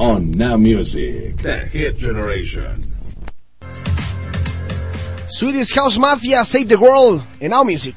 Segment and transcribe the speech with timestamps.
[0.00, 1.38] On Now Music.
[1.38, 2.94] The Hit Generation.
[5.28, 7.96] Swedish House Mafia Save the World in Now Music.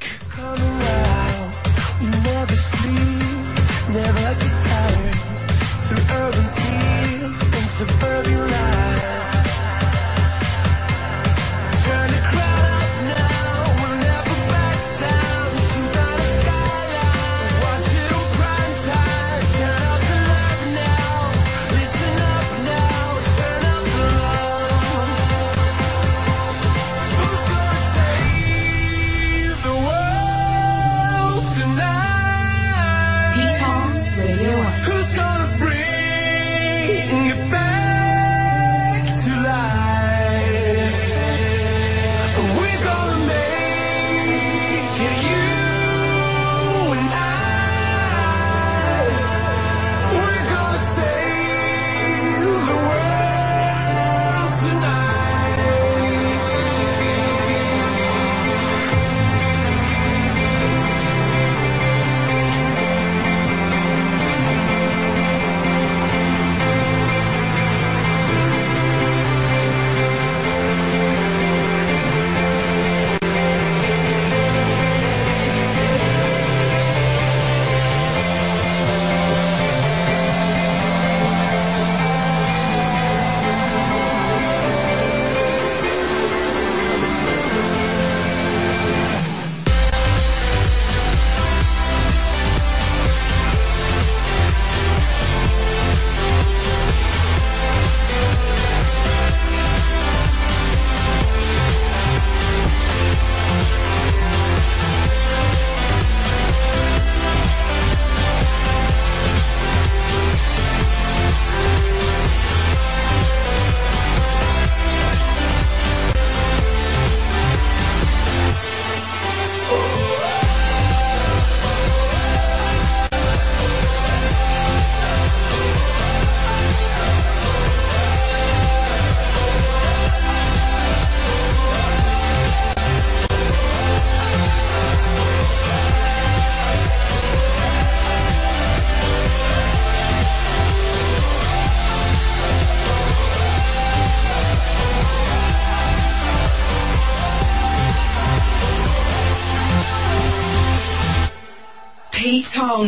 [3.93, 5.15] Never get tired.
[5.85, 8.40] Through urban fields and suburban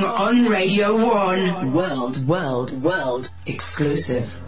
[0.01, 1.71] On Radio 1.
[1.71, 4.42] World, world, world exclusive.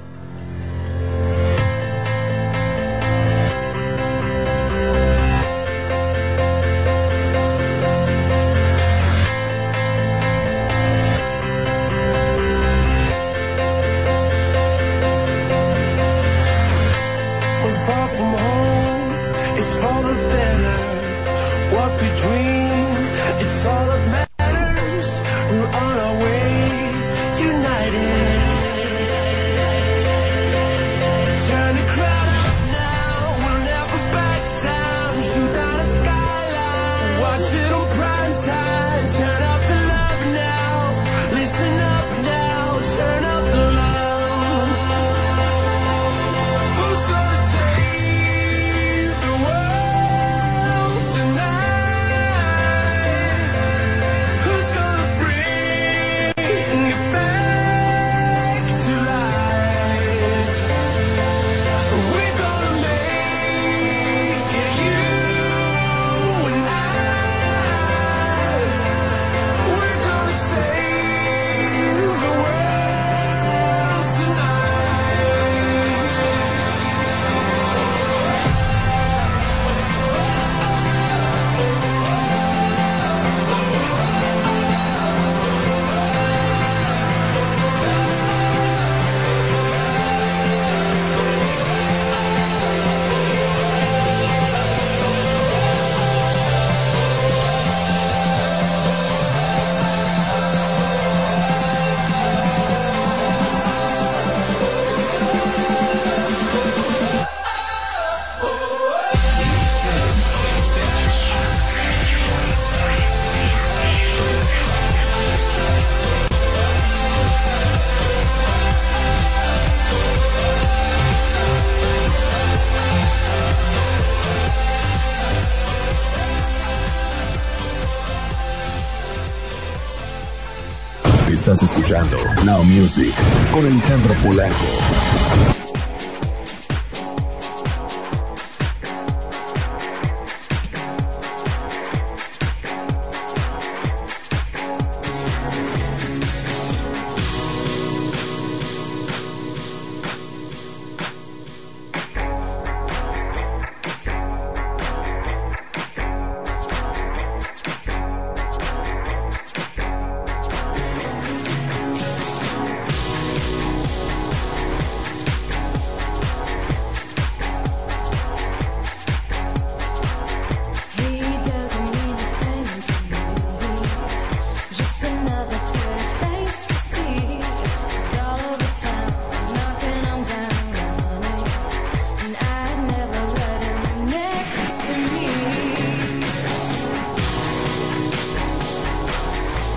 [132.45, 133.15] Now Music
[133.51, 134.94] con Alejandro Polanco.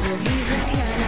[0.09, 1.08] Well, he's the kind of.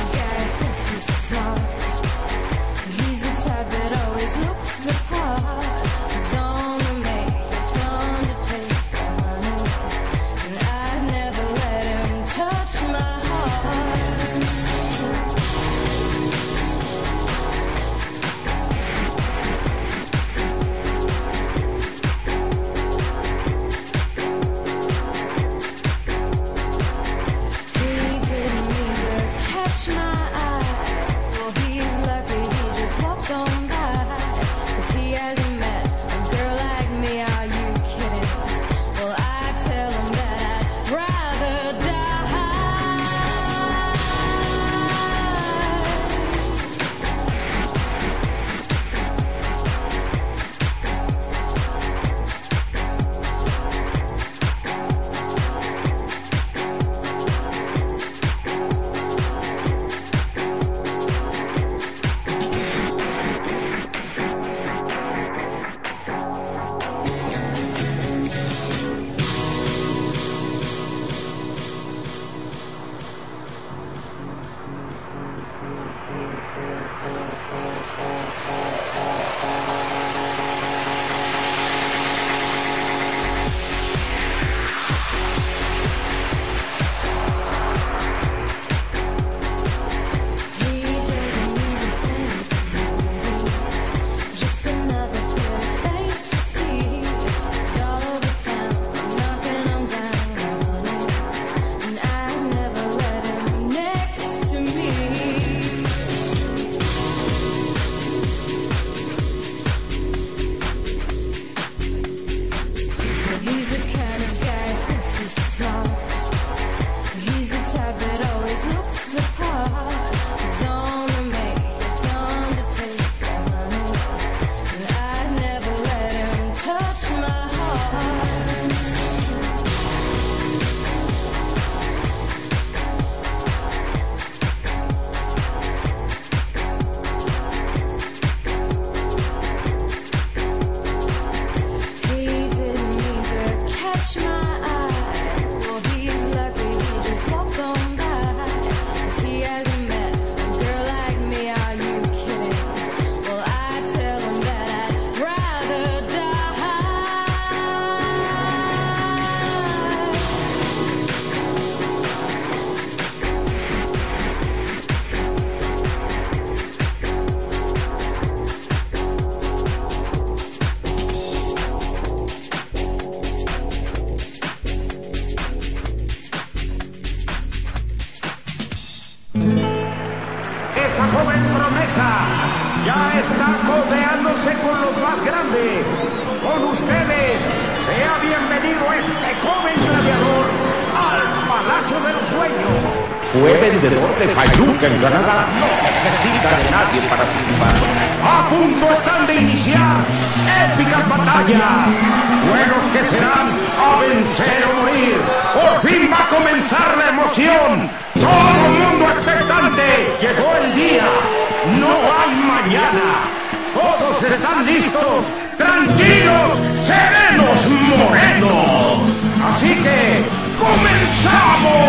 [212.47, 213.29] mañana.
[213.75, 215.25] Todos están listos,
[215.57, 219.11] tranquilos, serenos, morenos.
[219.45, 220.25] Así que,
[220.59, 221.81] comenzamos.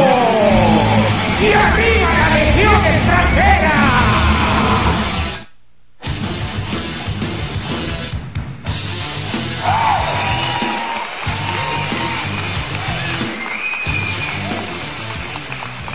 [1.41, 3.81] Y arriba la legión extranjera.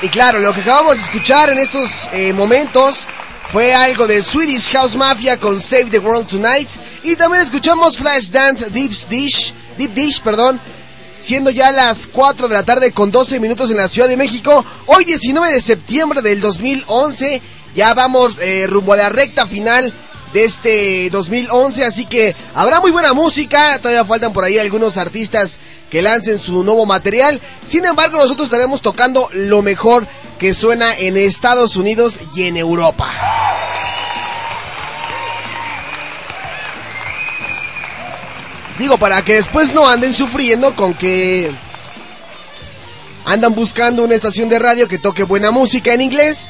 [0.00, 3.08] Y claro, lo que acabamos de escuchar en estos eh, momentos
[3.50, 6.68] fue algo de Swedish House Mafia con Save the World Tonight.
[7.02, 10.60] Y también escuchamos Flashdance Deep Dish, Deep Dish, perdón,
[11.18, 14.64] siendo ya las 4 de la tarde con 12 minutos en la Ciudad de México.
[14.86, 17.42] Hoy 19 de septiembre del 2011,
[17.74, 19.92] ya vamos eh, rumbo a la recta final
[20.32, 25.58] de este 2011, así que habrá muy buena música, todavía faltan por ahí algunos artistas
[25.90, 30.06] que lancen su nuevo material, sin embargo nosotros estaremos tocando lo mejor
[30.38, 33.12] que suena en Estados Unidos y en Europa.
[38.78, 41.50] Digo, para que después no anden sufriendo con que
[43.24, 46.48] andan buscando una estación de radio que toque buena música en inglés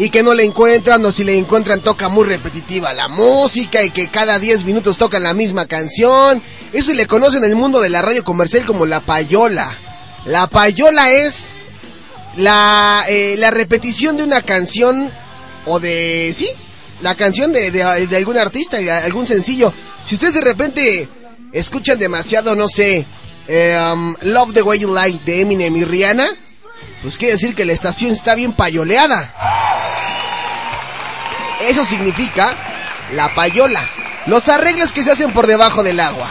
[0.00, 3.90] y que no le encuentran o si le encuentran toca muy repetitiva la música y
[3.90, 6.42] que cada 10 minutos tocan la misma canción.
[6.72, 9.70] Eso le conocen en el mundo de la radio comercial como la payola.
[10.24, 11.58] La payola es
[12.38, 15.10] la, eh, la repetición de una canción
[15.66, 16.32] o de...
[16.34, 16.48] Sí,
[17.02, 19.70] la canción de, de, de algún artista, algún sencillo.
[20.06, 21.08] Si ustedes de repente
[21.52, 23.06] escuchan demasiado, no sé,
[23.48, 26.26] eh, um, Love the Way You Like de Eminem y Rihanna,
[27.02, 29.32] pues quiere decir que la estación está bien payoleada.
[31.60, 32.54] Eso significa
[33.14, 33.86] la payola,
[34.26, 36.30] los arreglos que se hacen por debajo del agua.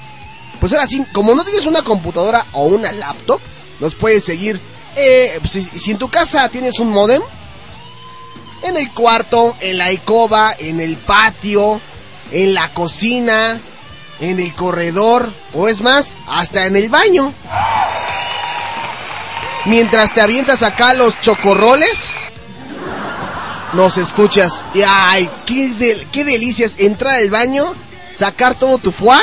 [0.63, 3.41] Pues ahora sí, como no tienes una computadora o una laptop,
[3.81, 4.61] nos puedes seguir.
[4.95, 7.21] Eh, pues, si, en tu casa tienes un modem,
[8.61, 11.81] en el cuarto, en la alcoba, en el patio,
[12.31, 13.59] en la cocina,
[14.21, 17.33] en el corredor, o es más, hasta en el baño.
[19.65, 22.31] Mientras te avientas acá los chocorroles,
[23.73, 24.63] nos escuchas.
[24.73, 27.73] Y ay, qué, del- qué delicias entrar al baño,
[28.09, 29.19] sacar todo tu foie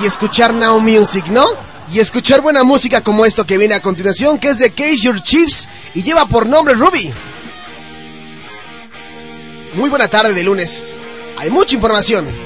[0.00, 1.46] y escuchar Now Music, ¿no?
[1.92, 5.22] Y escuchar buena música como esto que viene a continuación, que es de Case Your
[5.22, 7.12] Chiefs y lleva por nombre Ruby.
[9.74, 10.96] Muy buena tarde de lunes.
[11.38, 12.45] Hay mucha información.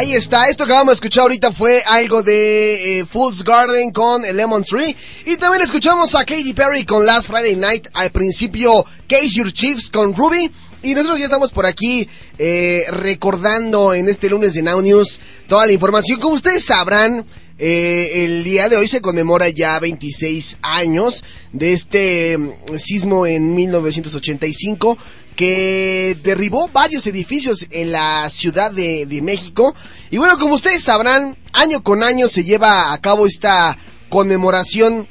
[0.00, 4.24] Ahí está, esto que vamos a escuchar ahorita fue algo de eh, Fool's Garden con
[4.24, 4.96] el Lemon Tree.
[5.26, 7.88] Y también escuchamos a Katy Perry con Last Friday Night.
[7.92, 10.50] Al principio, Cage Your Chiefs con Ruby.
[10.82, 12.08] Y nosotros ya estamos por aquí
[12.38, 16.18] eh, recordando en este lunes de Now News toda la información.
[16.18, 17.26] Como ustedes sabrán,
[17.58, 23.54] eh, el día de hoy se conmemora ya 26 años de este mm, sismo en
[23.54, 24.96] 1985
[25.40, 29.74] que derribó varios edificios en la Ciudad de, México.
[30.10, 33.78] Y bueno, como ustedes sabrán, año con año se lleva a cabo esta
[34.10, 35.08] conmemoración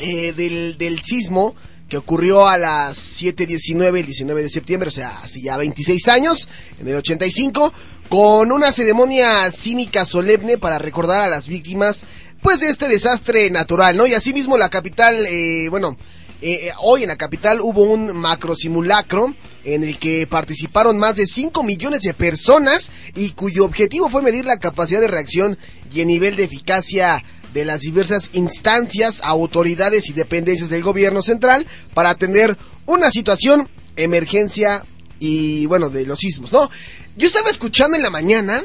[0.00, 1.56] eh, del, sismo
[1.88, 6.46] que ocurrió a las 7.19 el 19 de septiembre, o sea, hace ya 26 años,
[6.78, 7.72] en el 85,
[8.10, 12.04] con una ceremonia cívica solemne para recordar a las víctimas,
[12.42, 14.06] pues, de este desastre natural, ¿no?
[14.06, 15.96] Y asimismo la capital, eh, bueno,
[16.40, 21.26] eh, hoy en la capital hubo un macro simulacro en el que participaron más de
[21.26, 25.58] 5 millones de personas y cuyo objetivo fue medir la capacidad de reacción
[25.92, 31.66] y el nivel de eficacia de las diversas instancias, autoridades y dependencias del gobierno central
[31.92, 34.84] para atender una situación, emergencia
[35.18, 36.70] y bueno, de los sismos, ¿no?
[37.16, 38.62] Yo estaba escuchando en la mañana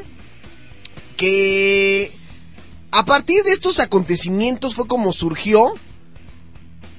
[1.18, 2.12] que
[2.92, 5.74] a partir de estos acontecimientos fue como surgió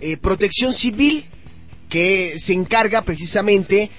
[0.05, 1.25] eh, Protección Civil,
[1.89, 3.91] que se encarga precisamente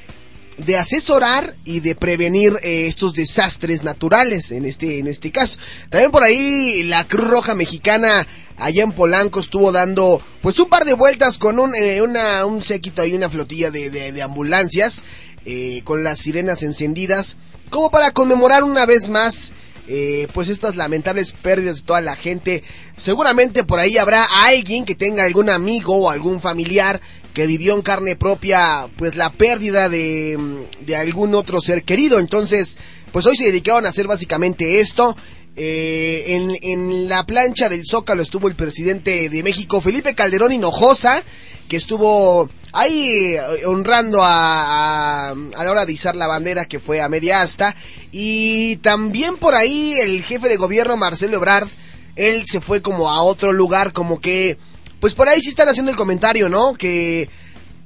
[0.58, 5.58] de asesorar y de prevenir eh, estos desastres naturales en este en este caso.
[5.90, 8.26] También por ahí la Cruz Roja Mexicana
[8.58, 13.02] allá en Polanco estuvo dando pues un par de vueltas con un eh, un séquito
[13.02, 15.04] ahí una flotilla de, de, de ambulancias
[15.46, 17.38] eh, con las sirenas encendidas
[17.70, 19.52] como para conmemorar una vez más
[19.88, 22.64] eh, pues estas lamentables pérdidas de toda la gente.
[22.98, 27.02] Seguramente por ahí habrá alguien que tenga algún amigo o algún familiar
[27.34, 30.38] que vivió en carne propia pues la pérdida de,
[30.82, 32.20] de algún otro ser querido.
[32.20, 32.78] Entonces,
[33.12, 35.16] pues hoy se dedicaron a hacer básicamente esto.
[35.58, 41.24] Eh, en, en la plancha del Zócalo estuvo el presidente de México, Felipe Calderón Hinojosa,
[41.70, 47.02] que estuvo ahí eh, honrando a, a, la hora de izar la bandera que fue
[47.02, 47.76] a media asta.
[48.12, 51.70] Y también por ahí el jefe de gobierno, Marcelo Ebrard,
[52.16, 54.58] él se fue como a otro lugar, como que,
[55.00, 56.74] pues por ahí sí están haciendo el comentario, ¿no?
[56.74, 57.30] Que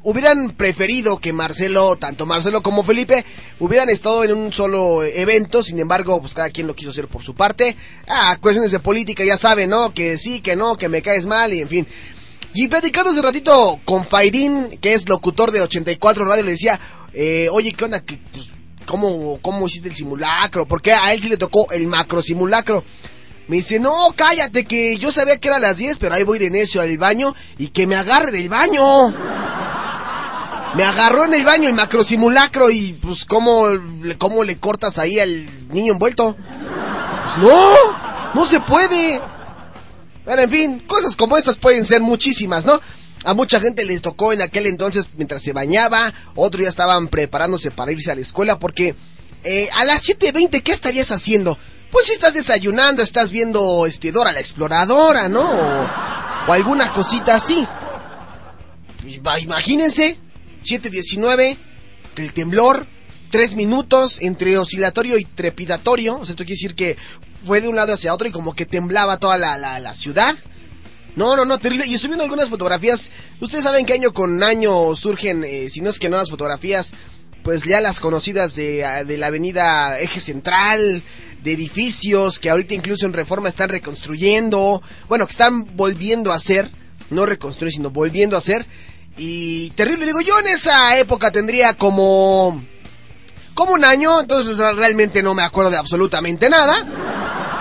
[0.04, 3.26] hubieran preferido que Marcelo, tanto Marcelo como Felipe,
[3.60, 7.24] hubieran estado en un solo evento, sin embargo, pues cada quien lo quiso hacer por
[7.24, 7.76] su parte.
[8.08, 9.94] Ah, cuestiones de política, ya saben, ¿no?
[9.94, 11.88] Que sí, que no, que me caes mal, y en fin.
[12.54, 16.80] Y platicando hace ratito con Faidín, que es locutor de 84 Radio, le decía,
[17.14, 18.00] eh, oye, ¿qué onda?
[18.00, 18.48] ¿Qué, pues,
[18.86, 20.66] ¿cómo, ¿Cómo hiciste el simulacro?
[20.66, 22.84] Porque a él sí le tocó el macro simulacro.
[23.48, 26.52] Me dice, no, cállate, que yo sabía que era las 10, pero ahí voy de
[26.52, 28.82] necio al baño y que me agarre del baño.
[30.76, 33.66] Me agarró en el baño el macro simulacro y pues cómo,
[34.18, 36.36] cómo le cortas ahí al niño envuelto.
[37.24, 37.74] Pues no,
[38.36, 39.20] no se puede.
[40.26, 42.80] Pero en fin, cosas como estas pueden ser muchísimas, ¿no?
[43.26, 47.72] A mucha gente les tocó en aquel entonces mientras se bañaba, otros ya estaban preparándose
[47.72, 48.96] para irse a la escuela porque
[49.44, 51.58] eh, a las 7.20, ¿qué estarías haciendo?
[51.92, 55.42] Pues si estás desayunando, estás viendo este, Dora la Exploradora, ¿no?
[55.42, 55.88] O,
[56.48, 57.68] o alguna cosita así.
[59.06, 60.20] Ima- Imagínense,
[60.64, 61.58] 7.19,
[62.18, 62.88] el temblor,
[63.32, 66.20] 3 minutos entre oscilatorio y trepidatorio.
[66.20, 66.98] O sea, esto quiere decir que
[67.46, 70.36] fue de un lado hacia otro y como que temblaba toda la, la, la ciudad.
[71.16, 71.86] No, no, no, terrible.
[71.88, 73.12] Y estoy viendo algunas fotografías.
[73.40, 76.94] Ustedes saben que año con año surgen, eh, si no es que no las fotografías,
[77.44, 81.04] pues ya las conocidas de, ah, de la avenida Eje Central,
[81.44, 84.82] de edificios que ahorita incluso en reforma están reconstruyendo.
[85.08, 86.72] Bueno, que están volviendo a hacer.
[87.10, 88.68] No reconstruir, sino volviendo a hacer.
[89.22, 92.64] Y terrible, digo, yo en esa época tendría como...
[93.54, 96.74] Como un año, entonces realmente no me acuerdo de absolutamente nada.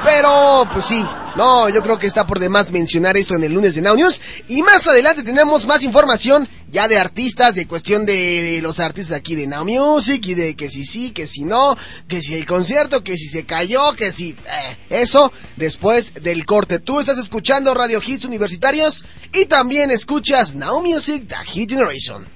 [0.04, 1.04] Pero, pues sí,
[1.38, 4.20] no, yo creo que está por demás mencionar esto en el lunes de Now News.
[4.48, 9.36] Y más adelante tenemos más información ya de artistas, de cuestión de los artistas aquí
[9.36, 11.76] de Now Music y de que si sí, que si no,
[12.08, 14.30] que si el concierto, que si se cayó, que si...
[14.30, 16.80] eh, eso después del corte.
[16.80, 22.26] Tú estás escuchando Radio Hits Universitarios y también escuchas Now Music, The Hit Generation.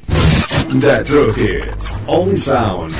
[0.81, 1.99] The True Hits.
[2.07, 2.95] Only sound.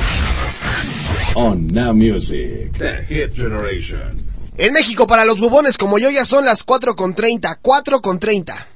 [1.35, 2.73] On Now Music.
[2.77, 4.22] The Hit Generation.
[4.57, 7.57] En México, para los bubones como yo, ya son las 4 con 30.
[7.61, 8.67] 4 con 30.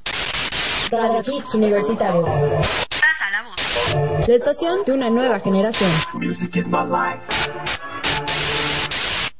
[0.90, 2.26] Radio Hits Universitarios.
[2.26, 4.28] Pasa la voz.
[4.28, 5.92] La estación de una nueva generación.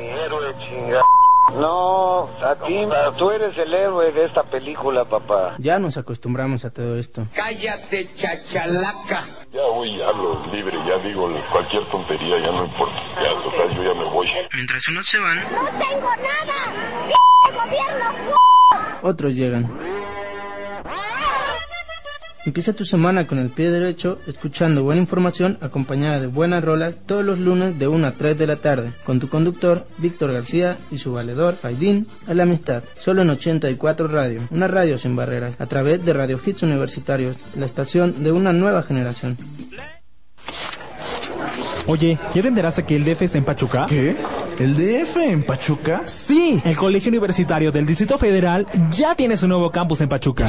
[0.00, 0.54] Héroe.
[1.54, 2.86] No, a ti,
[3.18, 5.54] tú eres el héroe de esta película, papá.
[5.58, 7.26] Ya nos acostumbramos a todo esto.
[7.34, 9.24] Cállate, chachalaca.
[9.52, 13.00] Ya voy, ya hablo libre, ya digo cualquier tontería, ya no importa.
[13.16, 14.28] Ya, total, yo ya me voy.
[14.52, 17.08] Mientras unos se van, ¡No tengo nada!
[17.64, 18.04] gobierno!
[19.02, 19.64] otros llegan.
[22.44, 27.24] Empieza tu semana con el pie derecho, escuchando buena información acompañada de buenas rolas todos
[27.24, 30.98] los lunes de 1 a 3 de la tarde, con tu conductor Víctor García y
[30.98, 35.66] su valedor Faidín a la amistad, solo en 84 Radio, una radio sin barreras, a
[35.66, 39.36] través de Radio Hits Universitarios, la estación de una nueva generación.
[41.86, 43.86] Oye, ¿ya te enteraste que el DF está en Pachuca?
[43.88, 44.14] ¿Qué?
[44.58, 46.02] ¿El DF en Pachuca?
[46.06, 50.46] Sí, el Colegio Universitario del Distrito Federal ya tiene su nuevo campus en Pachuca.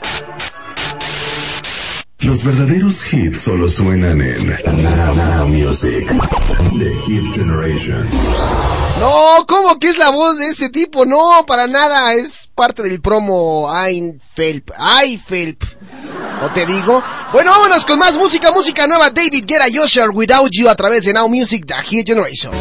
[2.23, 6.07] Los verdaderos hits solo suenan en Now, Music.
[6.79, 8.09] The Hit Generation.
[8.99, 11.05] No, ¿cómo que es la voz de ese tipo?
[11.05, 12.13] No, para nada.
[12.13, 14.71] Es parte del promo Ein Felp.
[14.77, 15.63] Ay, Felp.
[16.53, 17.03] Te digo?
[17.33, 19.09] Bueno, vámonos con más música, música nueva.
[19.09, 22.53] David Guerra, Yosher, Without You a través de Now Music, The Hit Generation.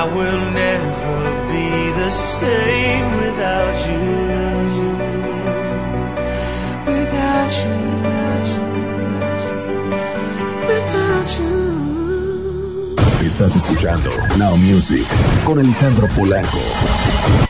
[0.00, 1.18] I will never
[1.52, 1.68] be
[2.00, 4.00] the same without you.
[6.86, 7.76] Without you,
[10.70, 13.26] without you.
[13.26, 15.06] Estás escuchando Now Music
[15.44, 17.49] con Alejandro Polanco.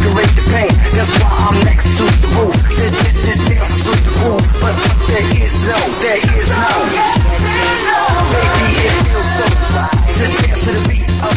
[0.00, 0.72] masquerade the pain.
[0.96, 2.56] That's why I'm next to the roof.
[2.76, 4.44] The, the, the dance to the roof.
[4.60, 6.72] But, but there is no, there is no.
[8.32, 9.46] Baby, it feels so
[9.76, 11.34] right to dance to the beat of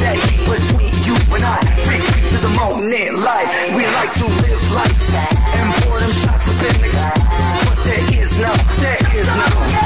[0.00, 1.60] that heat between you and I.
[1.84, 3.48] freak, free to the moment life.
[3.76, 5.32] We like to live like that.
[5.56, 6.90] and pour them shots up in the.
[7.68, 9.79] But there is no, there is no.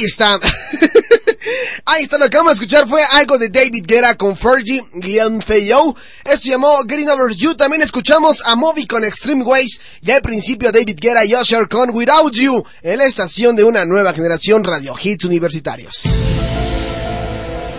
[0.00, 0.40] Ahí está.
[1.84, 5.42] Ahí está, lo que vamos a escuchar fue algo de David Guerra con Fergie, Guillaume
[5.42, 5.94] Fayot.
[6.24, 7.54] Esto se llamó Getting Over You.
[7.54, 9.78] También escuchamos a Moby con Extreme Ways.
[10.00, 12.64] Y al principio David Guerra y Usher con Without You.
[12.80, 16.00] En la estación de una nueva generación Radio Hits Universitarios.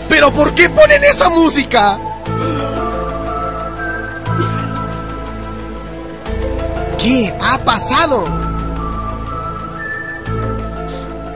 [0.07, 1.99] ¿Pero por qué ponen esa música?
[6.99, 8.51] ¿Qué ha pasado?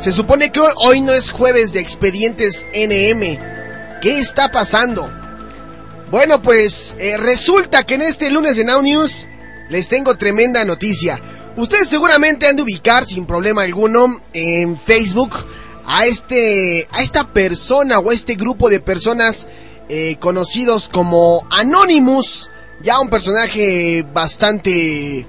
[0.05, 3.39] Se supone que hoy no es jueves de expedientes NM.
[4.03, 5.11] ¿Qué está pasando?
[6.11, 9.25] Bueno, pues eh, resulta que en este lunes de Now News
[9.67, 11.19] les tengo tremenda noticia.
[11.57, 15.33] Ustedes seguramente han de ubicar sin problema alguno en Facebook
[15.87, 19.47] a este a esta persona o a este grupo de personas
[19.89, 25.25] eh, conocidos como Anonymous, ya un personaje bastante eh,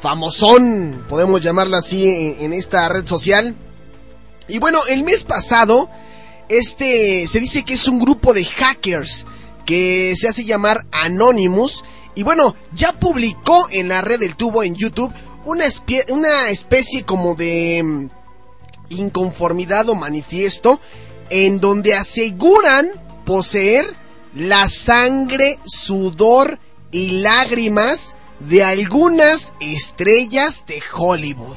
[0.00, 3.54] famosón, podemos llamarlo así en, en esta red social.
[4.48, 5.90] Y bueno, el mes pasado,
[6.48, 9.26] este se dice que es un grupo de hackers
[9.66, 11.84] que se hace llamar Anonymous.
[12.14, 15.12] Y bueno, ya publicó en la red del tubo en YouTube
[15.44, 15.64] una,
[16.08, 18.10] una especie como de mm,
[18.90, 20.80] inconformidad o manifiesto
[21.30, 22.88] en donde aseguran
[23.24, 23.84] poseer
[24.34, 26.58] la sangre, sudor
[26.90, 31.56] y lágrimas de algunas estrellas de Hollywood.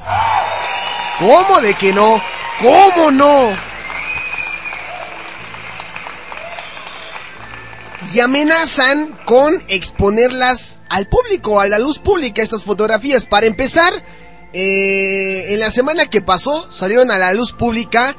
[1.18, 2.20] ¿Cómo de que no?
[2.60, 3.50] ¿Cómo no?
[8.14, 13.26] Y amenazan con exponerlas al público, a la luz pública, estas fotografías.
[13.26, 13.92] Para empezar,
[14.52, 18.14] eh, en la semana que pasó salieron a la luz pública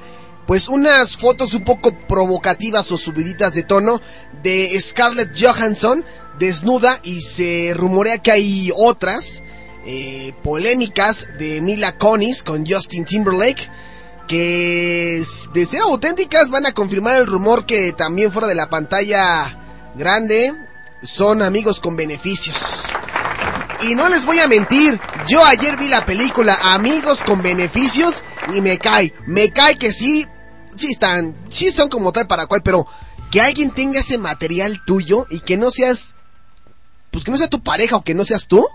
[0.48, 4.02] pues unas fotos un poco provocativas o subiditas de tono
[4.42, 6.04] de Scarlett Johansson
[6.40, 9.44] desnuda y se rumorea que hay otras
[9.86, 13.70] eh, polémicas de Mila Kunis con Justin Timberlake
[14.28, 19.60] que de ser auténticas van a confirmar el rumor que también fuera de la pantalla
[19.96, 20.54] grande
[21.04, 22.84] son amigos con beneficios.
[23.82, 28.24] Y no les voy a mentir, yo ayer vi la película Amigos con Beneficios
[28.56, 30.26] y me cae, me cae que sí,
[30.78, 32.88] sí están, sí son como tal para cual, pero
[33.30, 36.16] que alguien tenga ese material tuyo y que no seas,
[37.12, 38.66] pues que no sea tu pareja o que no seas tú,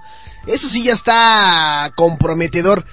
[0.47, 2.85] eso sí ya está comprometedor.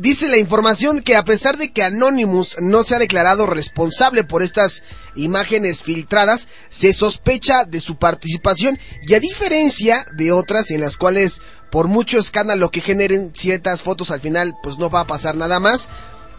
[0.00, 4.42] Dice la información que a pesar de que Anonymous no se ha declarado responsable por
[4.42, 4.82] estas
[5.14, 11.40] imágenes filtradas, se sospecha de su participación y a diferencia de otras en las cuales
[11.70, 15.60] por mucho escándalo que generen ciertas fotos al final pues no va a pasar nada
[15.60, 15.88] más.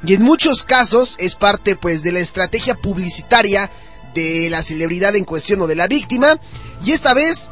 [0.06, 3.72] Y en muchos casos es parte pues de la estrategia publicitaria
[4.14, 6.40] de la celebridad en cuestión o de la víctima.
[6.86, 7.50] Y esta vez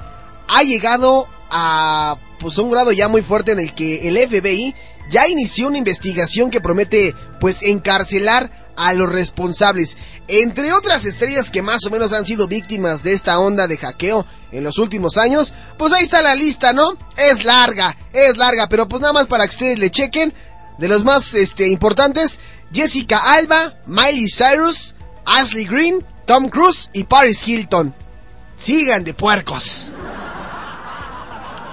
[0.47, 4.75] ha llegado a pues un grado ya muy fuerte en el que el FBI
[5.09, 9.97] ya inició una investigación que promete pues encarcelar a los responsables.
[10.27, 14.25] Entre otras estrellas que más o menos han sido víctimas de esta onda de hackeo
[14.51, 16.97] en los últimos años, pues ahí está la lista, ¿no?
[17.17, 20.33] Es larga, es larga, pero pues nada más para que ustedes le chequen.
[20.77, 22.41] De los más este, importantes,
[22.73, 24.95] Jessica Alba, Miley Cyrus,
[25.25, 27.95] Ashley Green, Tom Cruise y Paris Hilton.
[28.57, 29.93] Sigan de puercos.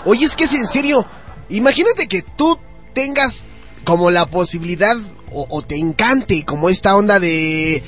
[0.04, 1.04] Oye, es que es en serio.
[1.48, 2.58] Imagínate que tú
[2.92, 3.44] tengas
[3.84, 4.96] como la posibilidad
[5.32, 7.82] o, o te encante como esta onda de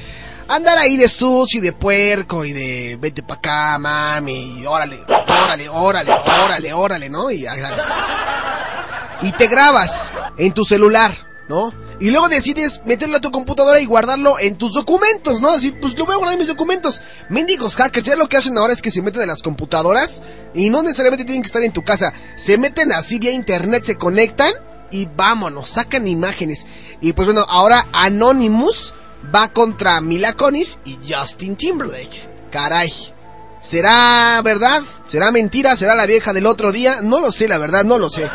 [0.49, 4.99] andar ahí de sucio y de puerco y de vete pa' acá, mami, y órale,
[5.29, 7.31] órale, órale, órale, órale, ¿no?
[7.31, 7.45] Y,
[9.39, 11.15] te grabas en tu celular,
[11.49, 11.73] ¿no?
[12.01, 15.51] Y luego decides meterlo a tu computadora y guardarlo en tus documentos, ¿no?
[15.51, 17.01] Así, pues lo voy a guardar mis documentos.
[17.31, 20.69] Mendigos hackers, ya lo que hacen ahora es que se meten en las computadoras y
[20.71, 22.13] no necesariamente tienen que estar en tu casa.
[22.37, 24.53] Se meten así vía internet, se conectan
[24.95, 26.66] y vámonos, sacan imágenes.
[27.01, 28.95] Y pues bueno, ahora Anonymous
[29.34, 32.30] va contra Mila Kunis y Justin Timberlake.
[32.53, 32.92] Caray.
[33.61, 34.82] ¿Será verdad?
[35.07, 35.74] ¿Será mentira?
[35.74, 37.01] ¿Será la vieja del otro día?
[37.03, 38.30] No lo sé, la verdad, no lo sé.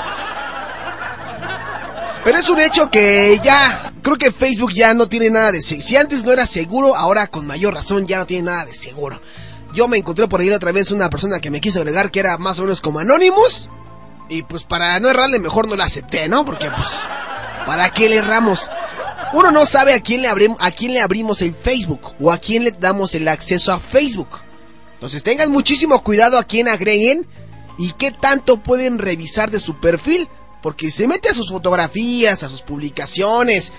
[2.25, 5.87] Pero es un hecho que ya, creo que Facebook ya no tiene nada de seguro.
[5.87, 9.21] Si antes no era seguro, ahora con mayor razón ya no tiene nada de seguro.
[9.73, 12.37] Yo me encontré por ahí otra vez una persona que me quiso agregar que era
[12.37, 13.69] más o menos como Anonymous.
[14.29, 16.45] Y pues para no errarle mejor no la acepté, ¿no?
[16.45, 16.87] Porque pues,
[17.65, 18.69] ¿para qué le erramos?
[19.33, 22.37] Uno no sabe a quién le abrimos, a quién le abrimos el Facebook o a
[22.37, 24.39] quién le damos el acceso a Facebook.
[24.93, 27.27] Entonces tengan muchísimo cuidado a quién agreguen
[27.77, 30.27] y qué tanto pueden revisar de su perfil.
[30.61, 33.71] Porque se mete a sus fotografías, a sus publicaciones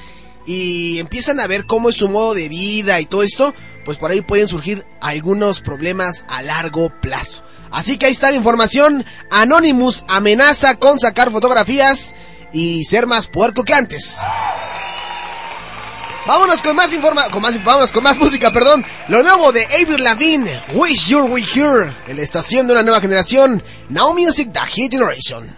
[0.47, 4.11] y empiezan a ver cómo es su modo de vida y todo esto, pues por
[4.11, 7.43] ahí pueden surgir algunos problemas a largo plazo.
[7.71, 9.05] Así que ahí está la información.
[9.31, 12.17] Anonymous amenaza con sacar fotografías
[12.53, 14.19] y ser más puerco que antes.
[16.27, 18.85] Vámonos con más informa con más vamos con más música, perdón.
[19.09, 23.01] Lo nuevo de Avril Lavigne, Wish You Were Here, en la estación de una nueva
[23.01, 25.49] generación, Now Music The Hit Generation.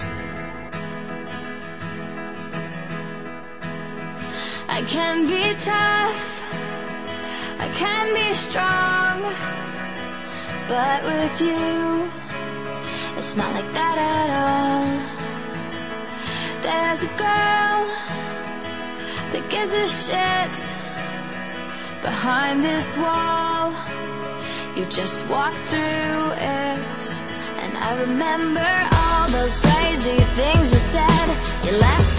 [10.69, 12.11] But with you,
[13.19, 14.87] it's not like that at all.
[16.63, 17.81] There's a girl
[19.33, 20.55] that gives a shit
[22.03, 23.75] behind this wall.
[24.77, 27.03] You just walk through it.
[27.63, 31.27] And I remember all those crazy things you said.
[31.65, 32.12] You left.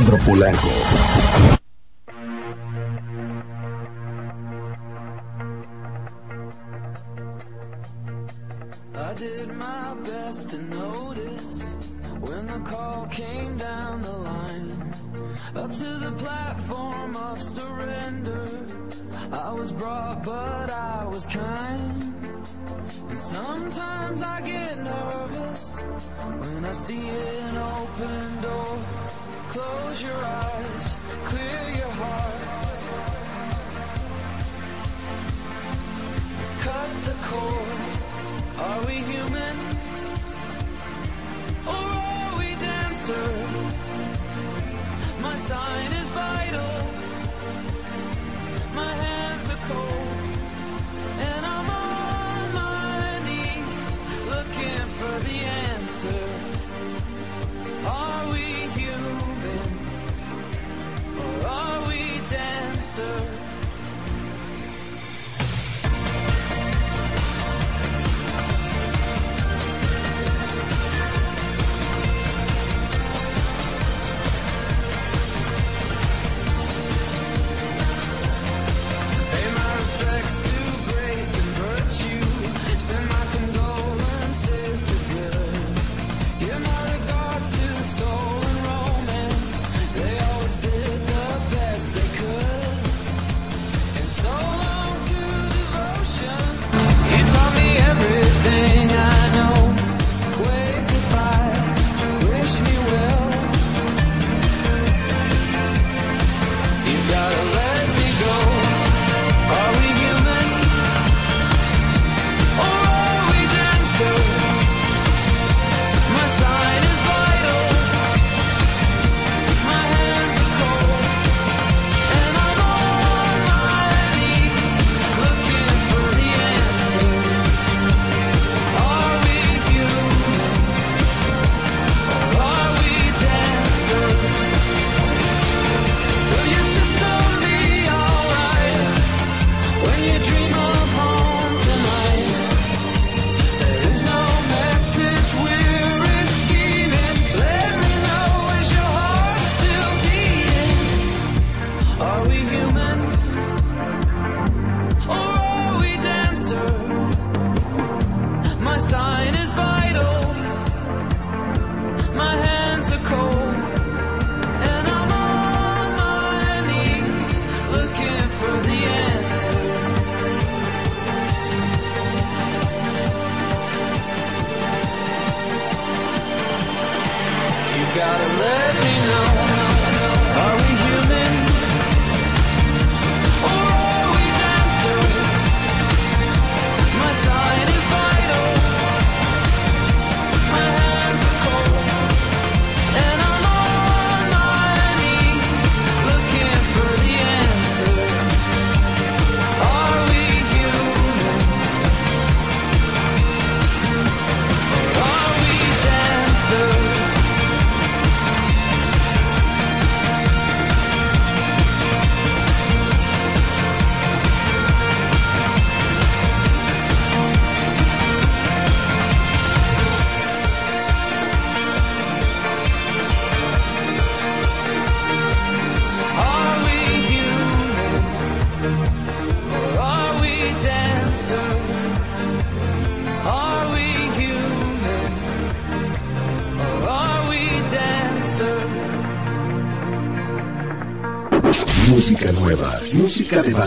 [0.00, 0.79] Alejandro Polanco.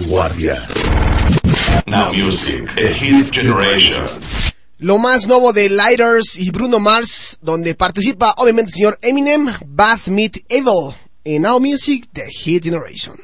[0.03, 0.65] Vanguardia.
[1.87, 4.05] Now Music, a hit generation.
[4.79, 10.07] Lo más nuevo de Lighters y Bruno Mars, donde participa obviamente el señor Eminem, Bath
[10.07, 10.93] Meet Evil,
[11.23, 13.22] en Now Music, The Hit Generation.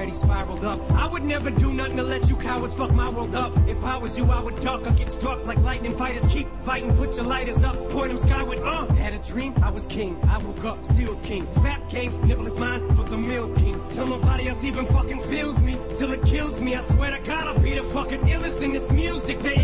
[0.00, 0.80] Already spiraled up.
[0.92, 3.52] I would never do nothing to let you cowards fuck my world up.
[3.68, 6.24] If I was you, I would duck or get struck like lightning fighters.
[6.32, 8.60] Keep fighting, put your lighters up, point them skyward.
[8.60, 10.18] Uh, had a dream, I was king.
[10.26, 11.46] I woke up, still king.
[11.60, 13.78] Rap games, nibble is mine for the milk king.
[13.90, 16.74] Till nobody else even fucking feels me, till it kills me.
[16.74, 19.59] I swear to God, I'll be the fucking illest in this music there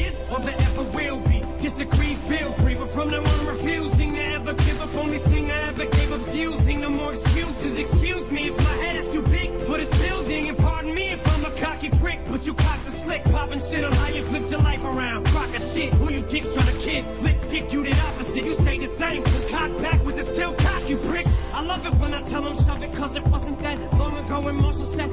[13.57, 15.27] popping shit on how you flipped your life around.
[15.27, 17.05] Crock of shit, who you dicks trying to kid?
[17.19, 18.45] Flip dick, you did opposite.
[18.45, 21.55] You stay the same, cause cock backwards is still cock, you pricks.
[21.55, 24.41] I love it when I tell them shove it, cause it wasn't that long ago
[24.41, 25.11] when Marshall said,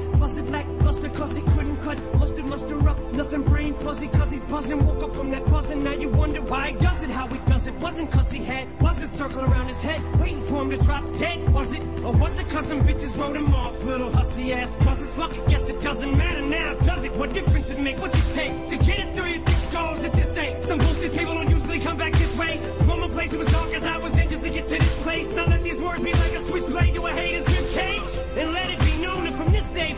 [3.84, 4.84] fuzzy, cause he's buzzing.
[4.86, 7.66] Woke up from that buzzing, now you wonder why he does it, how he does
[7.66, 7.74] it.
[7.74, 11.52] Wasn't cause he had, wasn't circling around his head, waiting for him to drop dead,
[11.52, 11.82] was it?
[12.02, 14.78] Or was it cause some bitches wrote him off, little hussy ass?
[14.80, 17.14] It's fuck, I guess it doesn't matter now, does it?
[17.14, 17.98] What difference it make?
[18.00, 20.64] What's it take to get it through your thick skulls at this ain't?
[20.64, 22.58] Some bullshit people don't usually come back this way.
[22.86, 24.98] From a place that was dark as I was in just to get to this
[25.02, 25.28] place.
[25.36, 28.08] Now let these words be like a switchblade to a hater's rib cage.
[28.38, 28.83] And let it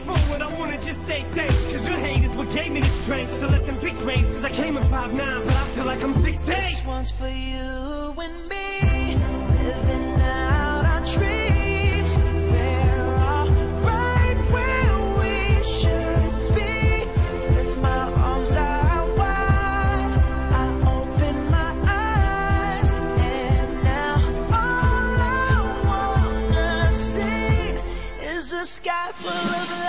[0.09, 1.67] I wanna just say thanks.
[1.67, 4.31] Cause your hate is what gave me the strength to let them pics raise.
[4.31, 6.47] Cause I came in 5'9, but I feel like I'm 6'8.
[6.47, 9.17] This one's for you and me,
[9.65, 12.17] living out our dreams.
[12.19, 13.49] We're all
[13.83, 17.07] right where we should be.
[17.55, 20.13] With my arms out wide,
[20.53, 20.65] I
[20.97, 24.15] open my eyes, and now
[24.53, 25.55] all I
[25.85, 27.79] wanna see
[28.25, 29.86] is a sky full of lighters.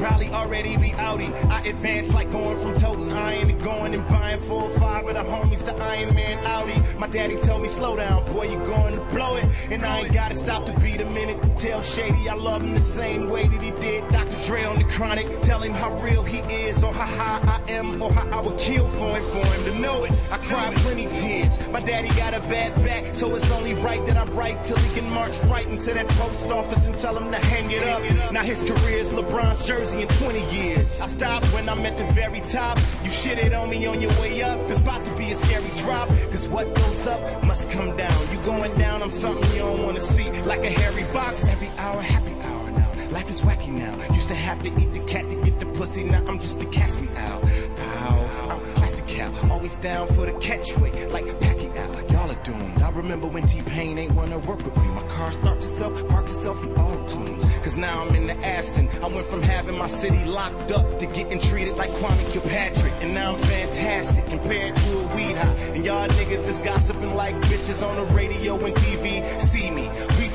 [0.00, 1.32] Probably already be outie.
[1.50, 2.99] I advance like going from toting
[3.30, 6.98] iron to going and buying four or five of the homies to Iron Man Audi.
[6.98, 9.46] My daddy told me, slow down, boy, you going to blow it.
[9.70, 12.74] And I ain't gotta stop to beat a minute to tell Shady I love him
[12.74, 14.36] the same way that he did Dr.
[14.46, 15.26] Dre on the chronic.
[15.42, 18.58] Tell him how real he is, or how high I am, or how I would
[18.58, 20.12] kill for him, for him to know it.
[20.30, 21.58] I cried plenty tears.
[21.68, 24.94] My daddy got a bad back, so it's only right that I write till he
[24.94, 28.32] can march right into that post office and tell him to hang it up.
[28.32, 31.00] Now his career is LeBron's jersey in 20 years.
[31.00, 32.78] I stopped when I'm at the very top.
[33.04, 34.58] You shitted on me on your way up.
[34.70, 36.08] It's about to be a scary drop.
[36.30, 38.18] Cause what goes up must come down.
[38.32, 40.30] You going down, I'm something you don't wanna see.
[40.42, 41.46] Like a hairy box.
[41.46, 43.10] Every hour, happy hour now.
[43.10, 43.94] Life is wacky now.
[44.14, 46.04] Used to have to eat the cat to get the pussy.
[46.04, 47.44] Now I'm just a cast me out.
[47.44, 48.48] Ow.
[48.50, 49.30] I'm classic cow.
[49.50, 51.12] Always down for the catchweight.
[51.12, 52.09] Like Pacquiao.
[52.30, 52.80] Y'all are doomed.
[52.80, 54.86] I remember when T-Pain ain't wanna work with me.
[54.86, 57.44] My car starts itself, parks itself in all tunes.
[57.64, 58.88] Cause now I'm in the Aston.
[59.02, 62.92] I went from having my city locked up to getting treated like Kwame Kilpatrick.
[63.00, 65.50] And now I'm fantastic compared to a weed high.
[65.74, 69.40] And y'all niggas just gossiping like bitches on the radio and TV.
[69.40, 69.59] See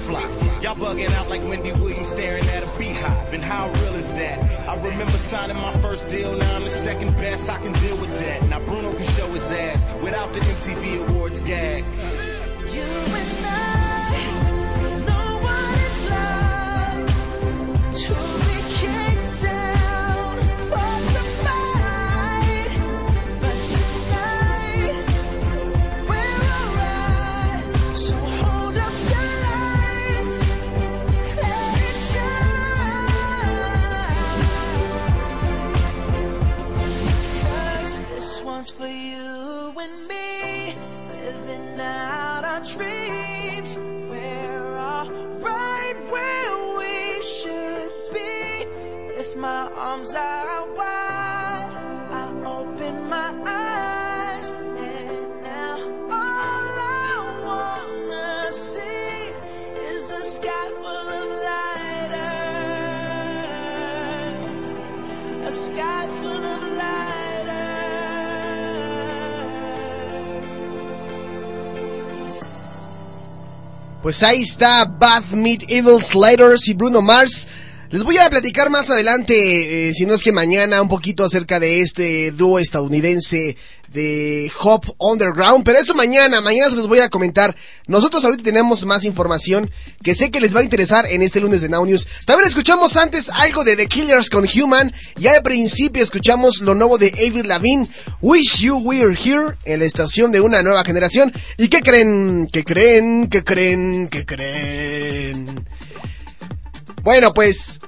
[0.07, 3.33] Y'all bugging out like Wendy Williams staring at a beehive.
[3.33, 4.39] And how real is that?
[4.69, 6.35] I remember signing my first deal.
[6.35, 7.49] Now I'm the second best.
[7.49, 8.43] I can deal with that.
[8.43, 11.83] Now Bruno can show his ass without the MTV Awards gag.
[12.71, 13.84] You and I
[38.65, 40.73] this for you and me
[41.23, 43.77] living out our dreams.
[43.77, 45.09] We're all
[45.39, 48.65] right where we should be.
[49.17, 50.94] With my arms out wide,
[74.05, 77.47] Pues ahí está Bad Meat Evil Sliders y Bruno Mars.
[77.91, 81.59] Les voy a platicar más adelante, eh, si no es que mañana, un poquito acerca
[81.59, 83.57] de este dúo estadounidense
[83.93, 85.63] de Hop Underground.
[85.63, 87.55] Pero esto mañana, mañana se los voy a comentar.
[87.87, 89.69] Nosotros ahorita tenemos más información
[90.03, 92.07] que sé que les va a interesar en este lunes de Now News.
[92.25, 94.91] También escuchamos antes algo de The Killers con Human.
[95.17, 97.87] Y al principio escuchamos lo nuevo de Avril Lavigne,
[98.21, 101.31] Wish You Were Here, en la estación de una nueva generación.
[101.57, 102.47] ¿Y qué creen?
[102.51, 103.27] ¿Qué creen?
[103.27, 104.07] ¿Qué creen?
[104.09, 105.65] ¿Qué creen?
[107.05, 107.79] Bueno, pues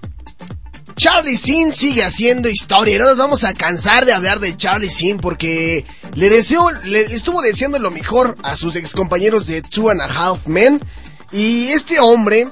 [0.96, 3.00] Charlie Sin sigue haciendo historia.
[3.00, 7.42] No nos vamos a cansar de hablar de Charlie Sin porque le deseo, le estuvo
[7.42, 10.80] deseando lo mejor a sus ex compañeros de Two and a Half Men.
[11.32, 12.48] Y este hombre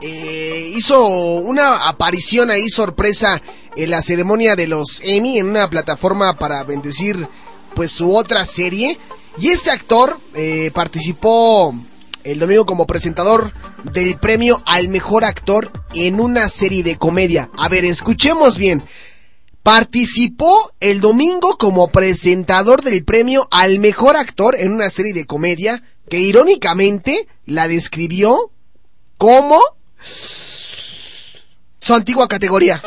[0.00, 3.42] eh, hizo una aparición ahí sorpresa
[3.74, 7.26] en la ceremonia de los Emmy en una plataforma para bendecir
[7.74, 8.96] pues su otra serie.
[9.36, 11.74] Y este actor eh, participó
[12.24, 13.52] el domingo como presentador
[13.84, 17.50] del premio al mejor actor en una serie de comedia.
[17.58, 18.82] A ver, escuchemos bien.
[19.62, 25.82] Participó el domingo como presentador del premio al mejor actor en una serie de comedia
[26.08, 28.50] que irónicamente la describió
[29.18, 29.60] como
[31.78, 32.82] su antigua categoría.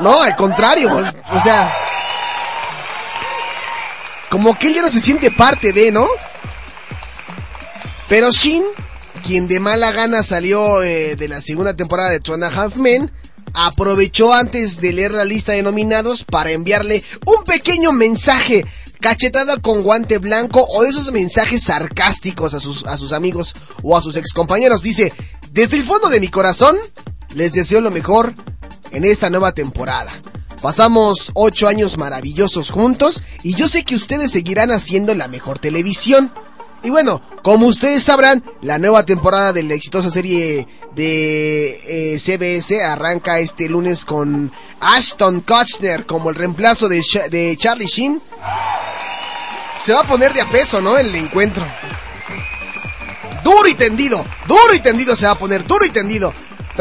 [0.00, 0.90] No, al contrario,
[1.32, 1.72] o sea,
[4.30, 6.08] como que él ya no se siente parte de, ¿no?
[8.08, 8.62] Pero Shin,
[9.22, 13.10] quien de mala gana salió eh, de la segunda temporada de Two and Half Men,
[13.54, 18.64] aprovechó antes de leer la lista de nominados para enviarle un pequeño mensaje
[19.00, 24.02] cachetada con guante blanco o esos mensajes sarcásticos a sus, a sus amigos o a
[24.02, 24.82] sus excompañeros.
[24.82, 25.12] Dice,
[25.50, 26.76] desde el fondo de mi corazón,
[27.34, 28.32] les deseo lo mejor
[28.92, 30.12] en esta nueva temporada.
[30.62, 36.32] Pasamos ocho años maravillosos juntos y yo sé que ustedes seguirán haciendo la mejor televisión.
[36.84, 42.82] Y bueno, como ustedes sabrán, la nueva temporada de la exitosa serie de eh, CBS
[42.82, 48.20] arranca este lunes con Ashton Kutcher como el reemplazo de, de Charlie Sheen.
[49.80, 50.98] Se va a poner de a peso, ¿no?
[50.98, 51.64] El encuentro.
[53.44, 56.32] Duro y tendido, duro y tendido se va a poner, duro y tendido.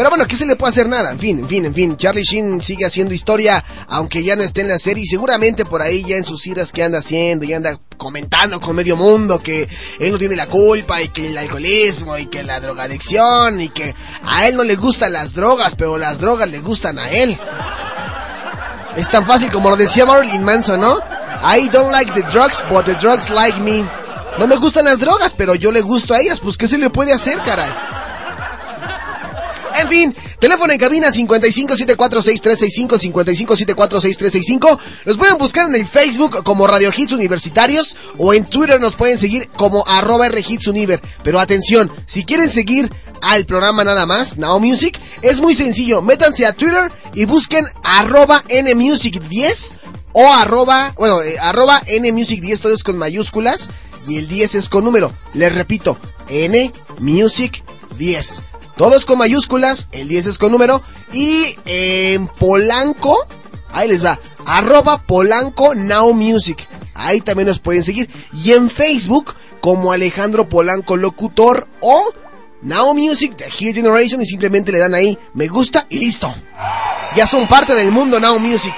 [0.01, 1.11] Pero bueno, ¿qué se le puede hacer nada?
[1.11, 1.95] En fin, en fin, en fin.
[1.95, 5.05] Charlie Sheen sigue haciendo historia, aunque ya no esté en la serie.
[5.05, 8.95] Seguramente por ahí ya en sus iras que anda haciendo, y anda comentando con medio
[8.95, 13.61] mundo que él no tiene la culpa, y que el alcoholismo, y que la drogadicción,
[13.61, 13.93] y que
[14.25, 17.37] a él no le gustan las drogas, pero las drogas le gustan a él.
[18.97, 20.97] Es tan fácil como lo decía Marilyn Manson, ¿no?
[21.43, 23.87] I don't like the drugs, but the drugs like me.
[24.39, 26.39] No me gustan las drogas, pero yo le gusto a ellas.
[26.39, 27.69] Pues, ¿qué se le puede hacer, caray?
[29.79, 34.79] En fin, teléfono en cabina 55746365, 55746365.
[35.05, 39.17] Nos pueden buscar en el Facebook como Radio Hits Universitarios o en Twitter nos pueden
[39.17, 41.01] seguir como arroba rhitsuniver.
[41.23, 42.91] Pero atención, si quieren seguir
[43.21, 46.01] al programa nada más, Now Music, es muy sencillo.
[46.01, 49.77] Métanse a Twitter y busquen arroba nmusic10
[50.13, 53.69] o arroba, bueno, eh, arroba nmusic10, todo es con mayúsculas
[54.07, 55.13] y el 10 es con número.
[55.33, 58.41] Les repito, nmusic10.
[58.81, 60.81] Todo es con mayúsculas, el 10 es con número.
[61.13, 63.27] Y en Polanco,
[63.71, 66.67] ahí les va, arroba Polanco Now Music.
[66.95, 68.09] Ahí también nos pueden seguir.
[68.33, 72.11] Y en Facebook, como Alejandro Polanco Locutor o
[72.63, 74.19] Now Music de Hit Generation.
[74.19, 76.33] Y simplemente le dan ahí me gusta y listo.
[77.15, 78.73] Ya son parte del mundo Now Music.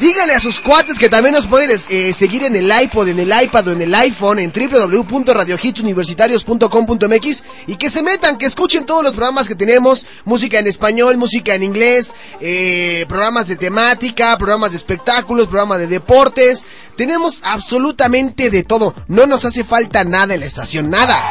[0.00, 3.30] Díganle a sus cuates que también nos pueden eh, seguir en el iPod, en el
[3.42, 9.12] iPad o en el iPhone en www.radiohitsuniversitarios.com.mx y que se metan, que escuchen todos los
[9.12, 14.78] programas que tenemos, música en español, música en inglés, eh, programas de temática, programas de
[14.78, 16.64] espectáculos, programas de deportes.
[16.96, 18.94] Tenemos absolutamente de todo.
[19.08, 21.22] No nos hace falta nada en la estación, nada.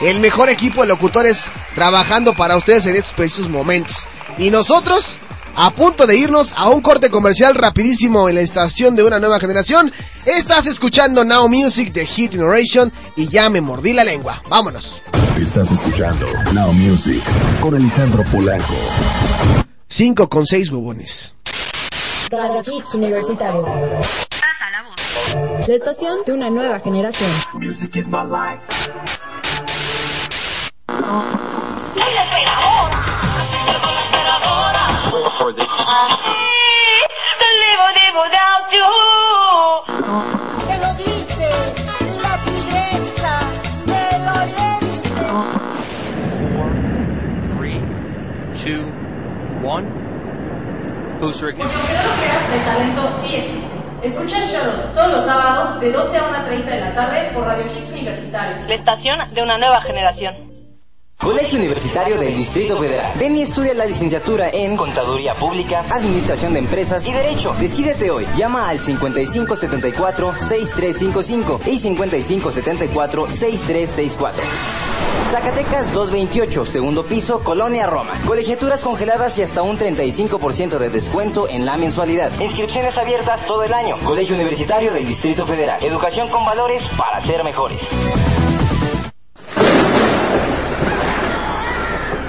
[0.00, 4.08] El mejor equipo de locutores trabajando para ustedes en estos precisos momentos.
[4.38, 5.18] Y nosotros
[5.56, 9.40] a punto de irnos a un corte comercial rapidísimo en la estación de una nueva
[9.40, 9.92] generación.
[10.24, 14.42] Estás escuchando Now Music de Hit Generation y ya me mordí la lengua.
[14.48, 15.02] Vámonos.
[15.40, 17.22] Estás escuchando Now Music
[17.60, 18.74] con Alejandro Polanco.
[19.88, 21.34] 5 con 6 huevones.
[22.30, 23.66] Radio Hits Universitarios.
[23.66, 25.68] Pasa la voz.
[25.68, 27.30] La estación de una nueva generación.
[27.54, 28.62] Music is my life.
[40.66, 41.48] Te lo dice
[42.22, 43.34] la tigresa
[43.86, 45.22] del oriente.
[47.56, 47.80] Three,
[48.64, 48.82] two,
[49.64, 49.86] one.
[51.20, 51.80] Booster ignition.
[52.52, 53.78] El talento sí existe.
[54.02, 54.62] Escucha el show
[54.94, 58.68] todos los sábados de 12 a 1.30 de la tarde por Radio Hits Universitarios.
[58.68, 60.57] La estación de una nueva generación.
[61.20, 63.12] Colegio Universitario del Distrito Federal.
[63.18, 67.56] Ven y estudia la licenciatura en Contaduría Pública, Administración de Empresas y Derecho.
[67.58, 68.24] Decídete hoy.
[68.36, 74.32] Llama al 5574-6355 y 5574-6364.
[75.30, 78.12] Zacatecas 228, segundo piso, Colonia Roma.
[78.24, 82.30] Colegiaturas congeladas y hasta un 35% de descuento en la mensualidad.
[82.40, 83.96] Inscripciones abiertas todo el año.
[84.04, 85.84] Colegio Universitario del Distrito Federal.
[85.84, 87.80] Educación con valores para ser mejores.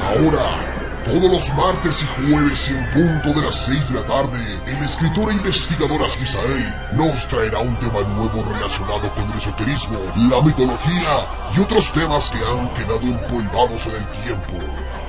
[0.10, 0.58] Ahora,
[1.06, 5.30] todos los martes y jueves en punto de las 6 de la tarde, el escritor
[5.30, 11.60] e investigador Asquisael nos traerá un tema nuevo relacionado con el esoterismo, la mitología y
[11.60, 14.58] otros temas que han quedado empolvados en el tiempo.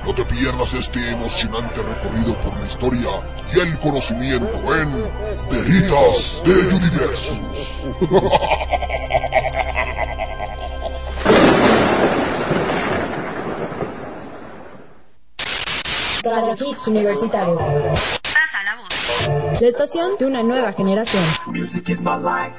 [0.05, 3.09] No te pierdas este emocionante recorrido por la historia
[3.55, 4.91] y el conocimiento en
[5.49, 7.85] Veritas de Universus.
[16.23, 17.59] Radio Hits Universitarios.
[17.59, 19.61] Pasa la voz.
[19.61, 21.23] La estación de una nueva generación.
[21.47, 22.53] Music is my life.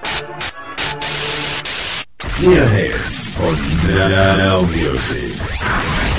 [4.66, 6.11] Music.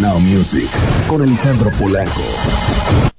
[0.00, 0.70] Now Music
[1.06, 3.13] con Alejandro Polanco.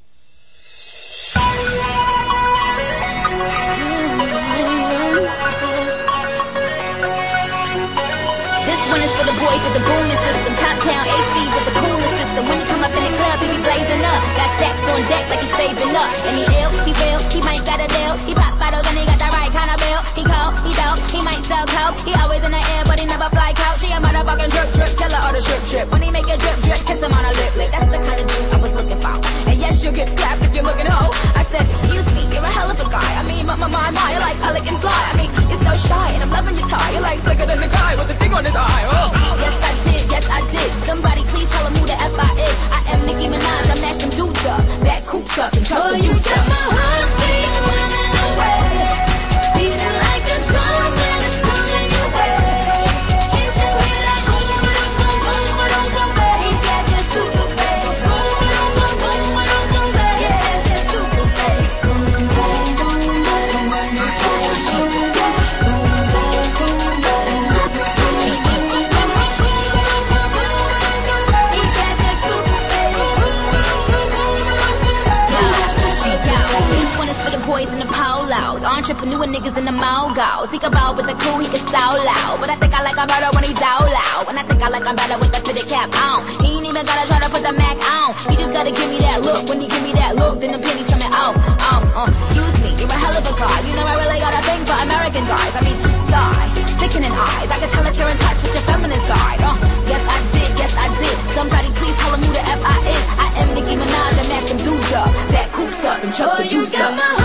[79.36, 80.48] Niggas in the mogos.
[80.52, 82.40] He can roll with the crew, he can so loud.
[82.40, 84.32] But I think I like him better when he's out loud.
[84.32, 86.24] And I think I like him better with the fitted cap on.
[86.40, 88.16] He ain't even gotta try to put the Mac on.
[88.32, 89.44] He just gotta give me that look.
[89.52, 91.36] When he give me that look, then the pennies coming off.
[91.68, 93.60] Um, uh, excuse me, you're a hell of a guy.
[93.68, 95.52] You know I really got a thing for American guys.
[95.52, 96.48] I mean, sigh,
[96.80, 97.50] sickening eyes.
[97.52, 99.40] I can tell that you're in touch with your feminine side.
[99.44, 99.56] Uh,
[99.92, 101.16] yes I did, yes I did.
[101.36, 103.04] Somebody please tell him who the F I is.
[103.20, 105.12] I am Nicki Minaj, I'm them dudes up.
[105.36, 107.04] That coops up and chuck Oh, the you got up.
[107.04, 107.25] my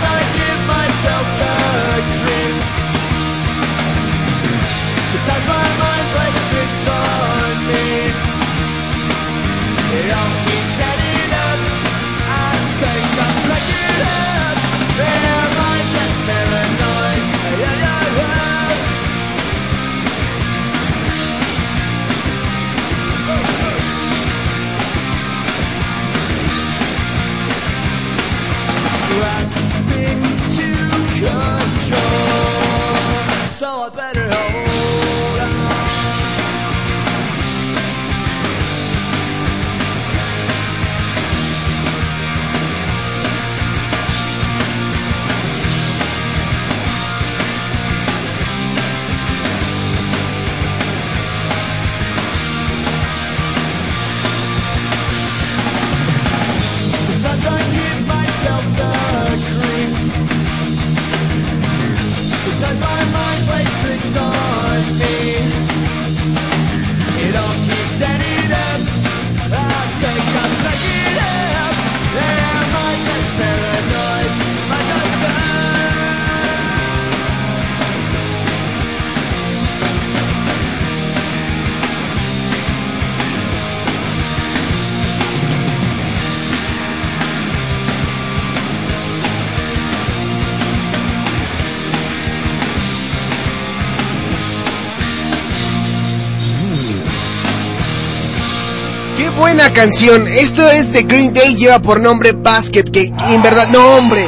[99.61, 100.27] buena canción.
[100.27, 103.13] Esto es de Green Day, lleva por nombre Basket Cake.
[103.29, 104.27] Y en verdad, no hombre.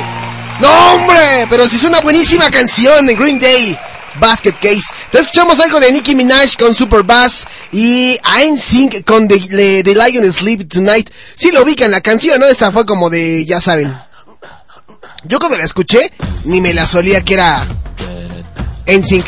[0.60, 3.78] No hombre, pero si es una buenísima canción de Green Day.
[4.20, 4.94] Basket Case.
[5.12, 8.16] Te escuchamos algo de Nicki Minaj con Super Bass y
[8.60, 11.10] Sync con The, The, Lion Sleep Tonight.
[11.34, 12.46] Sí lo ubican la canción, ¿no?
[12.46, 13.92] Esta fue como de, ya saben.
[15.24, 17.66] Yo cuando la escuché, ni me la solía que era
[18.86, 19.26] NSYNC.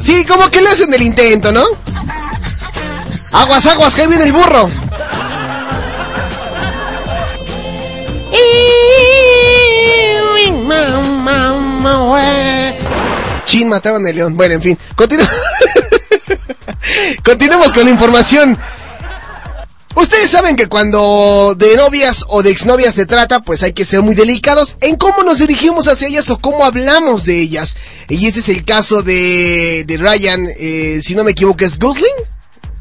[0.00, 1.66] Sí, como que le hacen el intento, ¿no?
[3.32, 4.70] Aguas, aguas, que ahí viene el burro.
[13.44, 14.36] Chin, mataron al león.
[14.36, 14.78] Bueno, en fin.
[14.94, 15.24] Continu
[17.24, 18.58] Continuemos con la información.
[19.94, 24.02] Ustedes saben que cuando de novias o de exnovias se trata, pues hay que ser
[24.02, 27.78] muy delicados en cómo nos dirigimos hacia ellas o cómo hablamos de ellas.
[28.08, 32.35] Y este es el caso de, de Ryan, eh, si no me equivoco, es Gosling.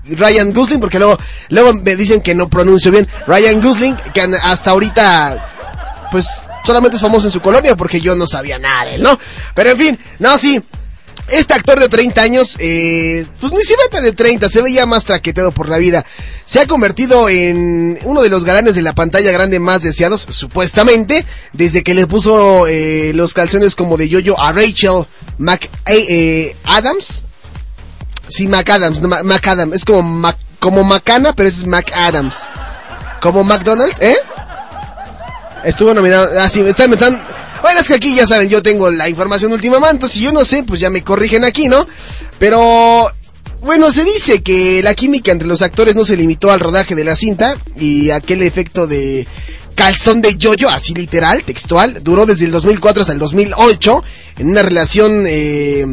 [0.07, 1.17] Ryan Gosling, porque luego,
[1.49, 3.07] luego me dicen que no pronuncio bien.
[3.27, 6.25] Ryan Gosling, que hasta ahorita, pues
[6.63, 9.19] solamente es famoso en su colonia porque yo no sabía nada de él, ¿no?
[9.53, 10.61] Pero en fin, no, sí.
[11.27, 15.05] Este actor de 30 años, eh, pues ni se de 30, se ve ya más
[15.05, 16.05] traqueteado por la vida.
[16.45, 21.25] Se ha convertido en uno de los galanes de la pantalla grande más deseados, supuestamente,
[21.51, 25.07] desde que le puso eh, los calzones como de yoyo a Rachel
[25.39, 27.25] Mac eh, Adams.
[28.27, 32.47] Sí, McAdams, no, McAdams, es como Mac, como Macana, pero es McAdams.
[33.21, 34.15] Como McDonald's, ¿eh?
[35.63, 37.21] Estuvo nominado, ah, me están, me están,
[37.61, 40.63] bueno, es que aquí ya saben, yo tengo la información últimamente, si yo no sé,
[40.63, 41.85] pues ya me corrigen aquí, ¿no?
[42.37, 43.07] Pero,
[43.61, 47.03] bueno, se dice que la química entre los actores no se limitó al rodaje de
[47.03, 49.27] la cinta y aquel efecto de
[49.75, 54.03] calzón de yoyo, así literal, textual, duró desde el 2004 hasta el 2008
[54.37, 55.85] en una relación eh,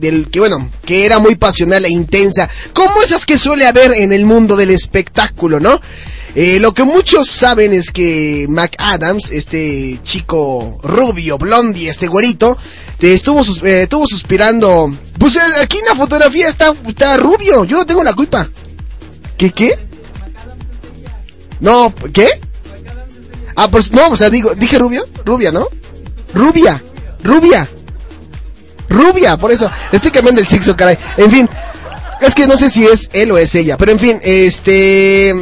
[0.00, 4.12] del que bueno, que era muy pasional e intensa, como esas que suele haber en
[4.12, 5.80] el mundo del espectáculo, ¿no?
[6.34, 12.58] Eh, lo que muchos saben es que Mac Adams, este chico rubio, blondie, este güerito,
[12.98, 14.94] te estuvo, eh, estuvo suspirando.
[15.18, 18.46] Pues eh, aquí en la fotografía está, está rubio, yo no tengo la culpa.
[19.38, 19.78] ¿Qué, qué?
[21.60, 22.28] No, ¿qué?
[23.54, 25.68] Ah, pues no, o sea, digo, dije rubio, rubia, ¿no?
[26.34, 26.82] Rubia,
[27.22, 27.66] rubia,
[28.88, 30.98] rubia, por eso, estoy cambiando el sexo, caray.
[31.16, 31.48] En fin,
[32.20, 35.34] es que no sé si es él o es ella, pero en fin, este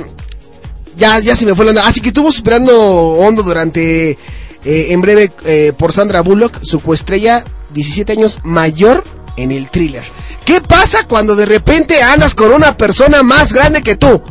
[0.97, 1.87] ya, ya se me fue la onda.
[1.87, 4.17] Así que estuvo superando hondo durante, eh,
[4.65, 9.05] en breve, eh, por Sandra Bullock, su coestrella, 17 años mayor
[9.37, 10.05] en el thriller.
[10.45, 14.23] ¿Qué pasa cuando de repente andas con una persona más grande que tú?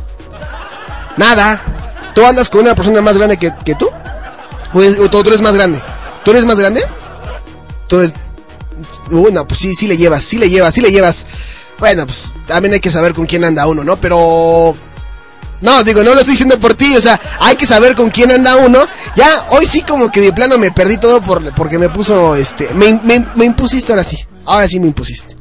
[1.17, 2.11] Nada.
[2.15, 3.89] ¿Tú andas con una persona más grande que, que tú?
[4.73, 5.81] ¿O, o tú eres más grande?
[6.23, 6.83] ¿Tú eres más grande?
[7.87, 8.13] Tú eres...
[9.11, 11.25] Uy, no, pues sí, sí le llevas, sí le llevas, sí le llevas.
[11.79, 13.99] Bueno, pues también hay que saber con quién anda uno, ¿no?
[13.99, 14.75] Pero...
[15.61, 18.31] No, digo, no lo estoy diciendo por ti, o sea, hay que saber con quién
[18.31, 18.85] anda uno.
[19.15, 22.73] Ya, hoy sí como que de plano me perdí todo por, porque me puso, este,
[22.73, 25.37] me, me, me impusiste ahora sí, ahora sí me impusiste.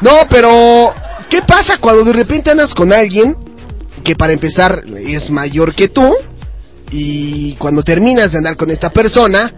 [0.00, 0.92] No, pero,
[1.28, 3.36] ¿qué pasa cuando de repente andas con alguien
[4.02, 6.12] que para empezar es mayor que tú
[6.90, 9.54] y cuando terminas de andar con esta persona,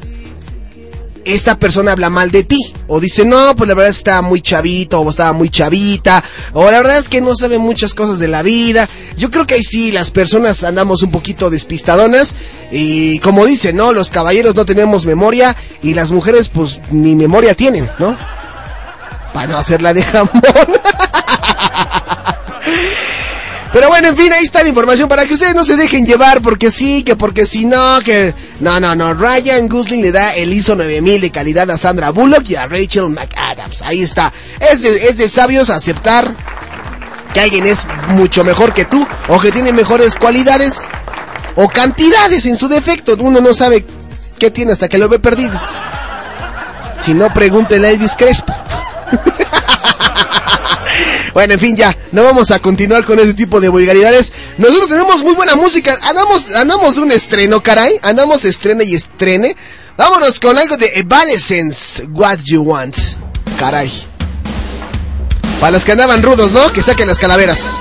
[1.25, 2.75] esta persona habla mal de ti.
[2.89, 6.23] O dice, no, pues la verdad es que estaba muy chavito, o estaba muy chavita,
[6.53, 8.89] o la verdad es que no sabe muchas cosas de la vida.
[9.17, 12.37] Yo creo que ahí sí, las personas andamos un poquito despistadonas.
[12.71, 13.93] Y como dicen, ¿no?
[13.93, 18.17] Los caballeros no tenemos memoria, y las mujeres, pues, ni memoria tienen, ¿no?
[19.33, 20.31] Para no hacerla de jamón.
[23.73, 26.43] Pero bueno, en fin, ahí está la información para que ustedes no se dejen llevar
[26.43, 28.35] porque sí, que porque si no, que...
[28.61, 32.49] No, no, no, Ryan Gosling le da el ISO 9000 de calidad a Sandra Bullock
[32.51, 33.81] y a Rachel McAdams.
[33.81, 34.31] Ahí está.
[34.61, 36.31] Es de, es de sabios aceptar
[37.33, 40.83] que alguien es mucho mejor que tú o que tiene mejores cualidades
[41.57, 43.17] o cantidades en su defecto.
[43.19, 43.87] Uno no sabe
[44.39, 45.59] qué tiene hasta que lo ve perdido.
[47.03, 48.55] Si no, pregúntele a Elvis Crespo.
[51.35, 54.33] Bueno, en fin, ya, no vamos a continuar con ese tipo de vulgaridades.
[54.59, 55.99] Nosotros tenemos muy buena música.
[56.03, 57.99] Andamos, andamos un estreno, caray.
[58.03, 59.57] Andamos estrene y estrene.
[59.97, 62.97] Vámonos con algo de Evanescence, What You Want.
[63.59, 63.91] Caray.
[65.61, 66.73] Para los que andaban rudos, ¿no?
[66.73, 67.79] Que saquen las calaveras.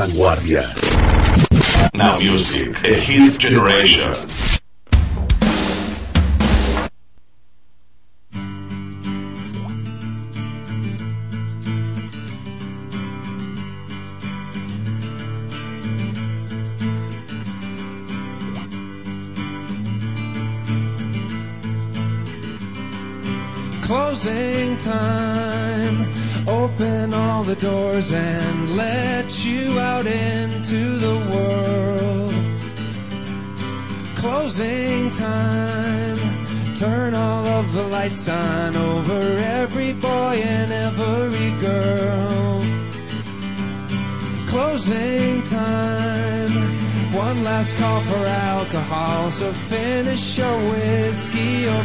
[0.00, 0.69] Vanguardia.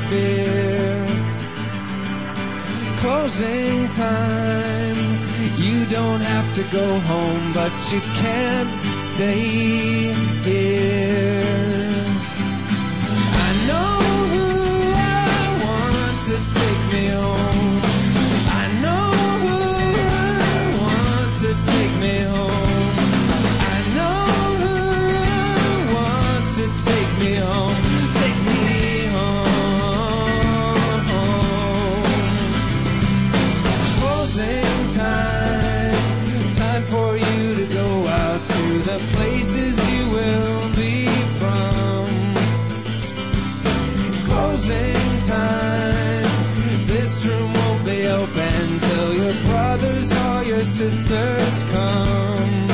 [0.09, 1.05] Beer
[3.05, 4.97] closing time.
[5.57, 8.69] You don't have to go home, but you can't
[8.99, 10.13] stay
[10.43, 11.44] here.
[50.75, 52.67] Sisters come.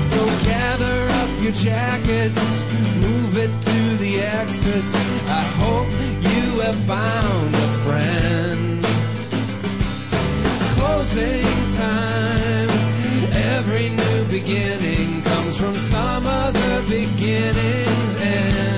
[0.00, 2.64] So gather up your jackets,
[2.96, 4.94] move it to the exits.
[5.28, 5.88] I hope
[6.32, 8.82] you have found a friend
[10.76, 11.44] closing
[11.76, 12.70] time.
[13.58, 18.75] Every new beginning comes from some other beginning's end.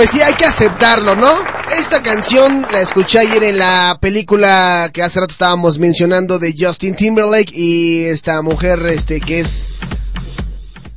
[0.00, 1.30] Pues sí, hay que aceptarlo, ¿no?
[1.78, 6.96] Esta canción la escuché ayer en la película que hace rato estábamos mencionando de Justin
[6.96, 9.74] Timberlake y esta mujer, este, que es,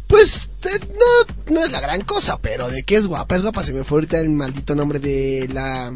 [0.07, 3.65] pues, no, no es la gran cosa, pero de que es guapa, es guapa.
[3.65, 5.91] Se me fue ahorita el maldito nombre de la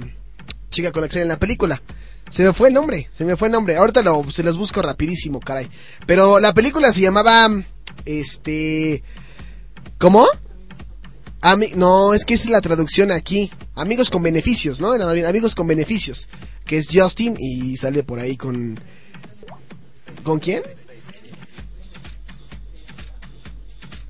[0.69, 1.81] chica con la que en la película.
[2.29, 3.77] Se me fue el nombre, se me fue el nombre.
[3.77, 5.69] Ahorita lo, se los busco rapidísimo, caray.
[6.05, 7.49] Pero la película se llamaba,
[8.03, 9.01] este,
[9.97, 10.27] ¿cómo?
[11.47, 13.49] Ami- no, es que esa es la traducción aquí.
[13.75, 14.91] Amigos con beneficios, ¿no?
[14.91, 16.27] Amigos con beneficios.
[16.65, 18.77] Que es Justin y sale por ahí con...
[20.23, 20.61] ¿Con quién?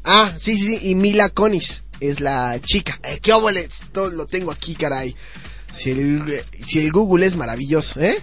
[0.03, 0.80] Ah, sí, sí.
[0.81, 2.99] Y Mila Conis es la chica.
[3.03, 3.68] Eh, ¡Qué óvole!
[3.91, 5.15] Todo lo tengo aquí, caray.
[5.72, 8.18] Si el, si el Google es maravilloso, ¿eh?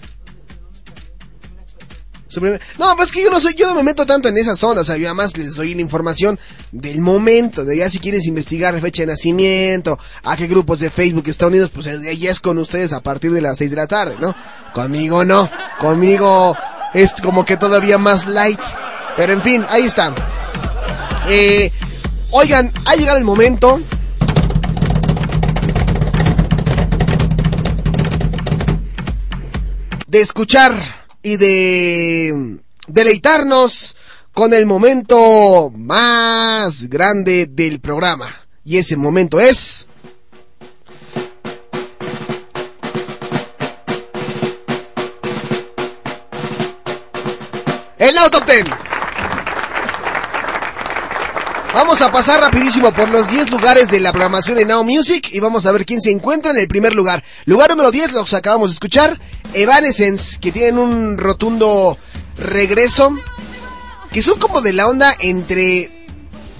[2.40, 4.84] No, pues que yo no soy, yo no me meto tanto en esa zona, o
[4.84, 6.38] sea, yo nada más les doy la información
[6.72, 11.24] del momento, de ya si quieres investigar fecha de nacimiento, a qué grupos de Facebook
[11.26, 13.86] están unidos, pues eh, ya es con ustedes a partir de las 6 de la
[13.86, 14.34] tarde, ¿no?
[14.72, 16.56] Conmigo no, conmigo
[16.92, 18.60] es como que todavía más light,
[19.16, 20.14] pero en fin, ahí está.
[21.28, 21.72] Eh,
[22.30, 23.80] oigan, ha llegado el momento
[30.14, 33.96] de escuchar y de deleitarnos
[34.32, 38.46] con el momento más grande del programa.
[38.62, 39.86] Y ese momento es...
[47.96, 48.64] El Top 10.
[51.72, 55.40] Vamos a pasar rapidísimo por los 10 lugares de la programación de Now Music y
[55.40, 57.24] vamos a ver quién se encuentra en el primer lugar.
[57.46, 59.18] Lugar número 10, los acabamos de escuchar,
[59.54, 61.96] Evanescence, que tienen un rotundo
[62.36, 63.14] regreso,
[64.12, 65.90] que son como de la onda entre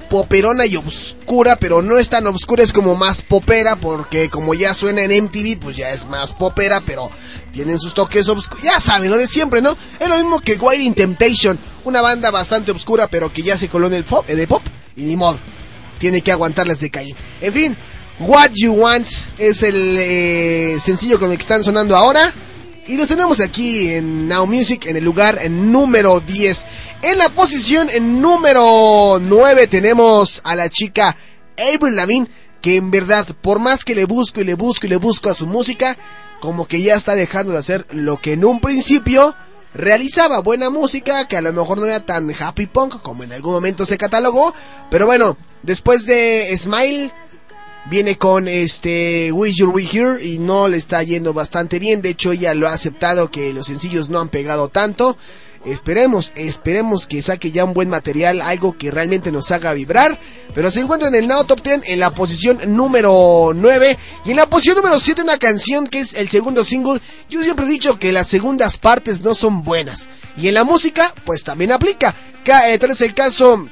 [0.09, 4.73] poperona y obscura, pero no es tan obscura, es como más popera, porque como ya
[4.75, 7.11] suena en MTV, pues ya es más popera, pero
[7.53, 9.77] tienen sus toques obscuros, ya saben, lo de siempre, ¿no?
[9.99, 13.69] Es lo mismo que Wild in Temptation, una banda bastante obscura, pero que ya se
[13.69, 14.25] coló en el pop,
[14.97, 15.41] y ni modo,
[15.99, 17.17] tiene que aguantarles de calle.
[17.41, 17.77] En fin,
[18.21, 19.09] What You Want
[19.39, 22.33] es el eh, sencillo con el que están sonando ahora.
[22.87, 26.67] Y los tenemos aquí en Now Music en el lugar número 10.
[27.01, 27.89] En la posición
[28.21, 31.17] número 9 tenemos a la chica
[31.57, 32.29] Avril Lavigne,
[32.61, 35.35] que en verdad, por más que le busco y le busco y le busco a
[35.35, 35.97] su música,
[36.41, 39.35] como que ya está dejando de hacer lo que en un principio
[39.73, 43.55] realizaba buena música, que a lo mejor no era tan happy punk como en algún
[43.55, 44.53] momento se catalogó,
[44.91, 47.11] pero bueno, después de Smile
[47.91, 52.11] viene con este Wish You're We Here y no le está yendo bastante bien, de
[52.11, 55.17] hecho ella lo ha aceptado que los sencillos no han pegado tanto.
[55.67, 60.19] Esperemos, esperemos que saque ya un buen material, algo que realmente nos haga vibrar.
[60.55, 63.97] Pero se encuentra en el Now Top 10 en la posición número 9.
[64.27, 67.01] Y en la posición número 7 una canción que es el segundo single.
[67.31, 70.11] Yo siempre he dicho que las segundas partes no son buenas.
[70.37, 72.15] Y en la música, pues también aplica.
[72.45, 73.67] Ca- eh, tal es el caso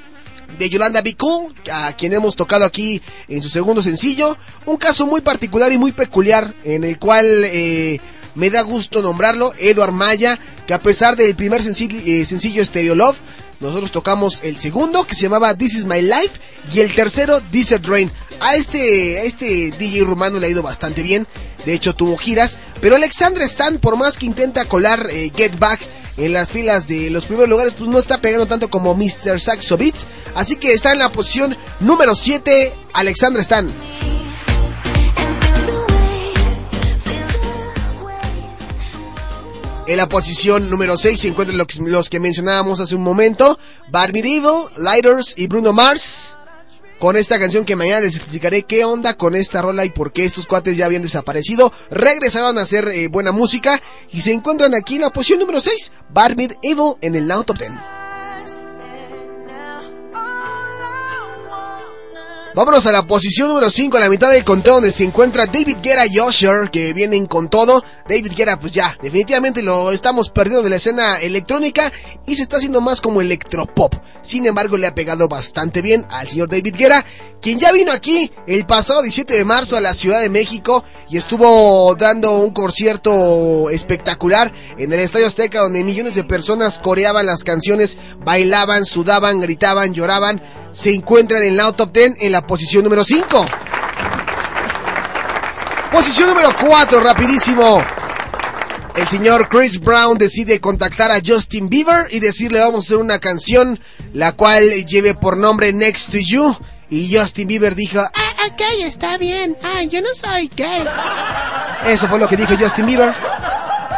[0.58, 4.36] de Yolanda Cool, a quien hemos tocado aquí en su segundo sencillo.
[4.66, 8.00] Un caso muy particular y muy peculiar en el cual eh,
[8.34, 12.94] me da gusto nombrarlo, Eduard Maya, que a pesar del primer sencillo, eh, sencillo Stereo
[12.94, 13.18] Love,
[13.62, 16.40] nosotros tocamos el segundo que se llamaba This Is My Life
[16.74, 18.10] y el tercero Desert Rain.
[18.40, 21.28] A este, a este DJ rumano le ha ido bastante bien,
[21.64, 25.80] de hecho tuvo giras, pero Alexandre Stan, por más que intenta colar eh, Get Back
[26.16, 29.40] en las filas de los primeros lugares, pues no está pegando tanto como Mr.
[29.40, 30.04] Saxo Beats.
[30.34, 33.72] Así que está en la posición número 7, Alexandre Stan.
[39.84, 43.58] En la posición número 6 se encuentran los, que mencionábamos hace un momento,
[43.90, 46.38] Barbie Evil, Lighters y Bruno Mars.
[47.00, 50.24] Con esta canción que mañana les explicaré qué onda con esta rola y por qué
[50.24, 51.72] estos cuates ya habían desaparecido.
[51.90, 53.82] Regresaron a hacer eh, buena música
[54.12, 57.58] y se encuentran aquí en la posición número 6, Barbie Evil en el Now Top
[57.58, 58.01] 10.
[62.54, 65.78] Vámonos a la posición número 5, a la mitad del conteo donde se encuentra David
[65.82, 67.82] Guerra y Usher, que vienen con todo.
[68.06, 71.90] David Guerra, pues ya, definitivamente lo estamos perdiendo de la escena electrónica
[72.26, 73.94] y se está haciendo más como electropop.
[74.20, 77.06] Sin embargo, le ha pegado bastante bien al señor David Guerra,
[77.40, 81.16] quien ya vino aquí el pasado 17 de marzo a la Ciudad de México y
[81.16, 87.44] estuvo dando un concierto espectacular en el Estadio Azteca donde millones de personas coreaban las
[87.44, 90.42] canciones, bailaban, sudaban, gritaban, lloraban.
[90.72, 93.46] Se encuentran en la Top 10 en la posición número 5.
[95.92, 97.84] Posición número 4, rapidísimo.
[98.96, 103.18] El señor Chris Brown decide contactar a Justin Bieber y decirle vamos a hacer una
[103.18, 103.80] canción
[104.12, 106.56] la cual lleve por nombre Next to You.
[106.90, 109.56] Y Justin Bieber dijo, ah, ok, está bien.
[109.62, 110.84] Ah, yo no soy gay.
[111.86, 113.14] Eso fue lo que dijo Justin Bieber.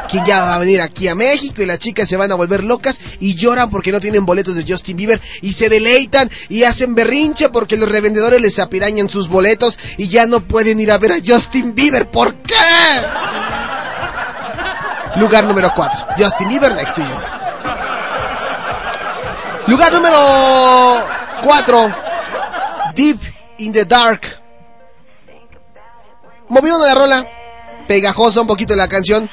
[0.08, 2.62] Quien ya va a venir aquí a México y las chicas se van a volver
[2.62, 6.94] locas y lloran porque no tienen boletos de Justin Bieber y se deleitan y hacen
[6.94, 11.12] berrinche porque los revendedores les apirañan sus boletos y ya no pueden ir a ver
[11.12, 12.08] a Justin Bieber.
[12.08, 12.54] ¿Por qué?
[15.16, 16.06] Lugar número 4.
[16.18, 17.16] Justin Bieber next to you.
[19.66, 20.18] Lugar número
[21.42, 21.94] 4.
[22.94, 23.18] Deep
[23.58, 24.40] in the Dark.
[26.48, 27.26] Movido de la rola.
[27.86, 29.28] Pegajosa un poquito la canción.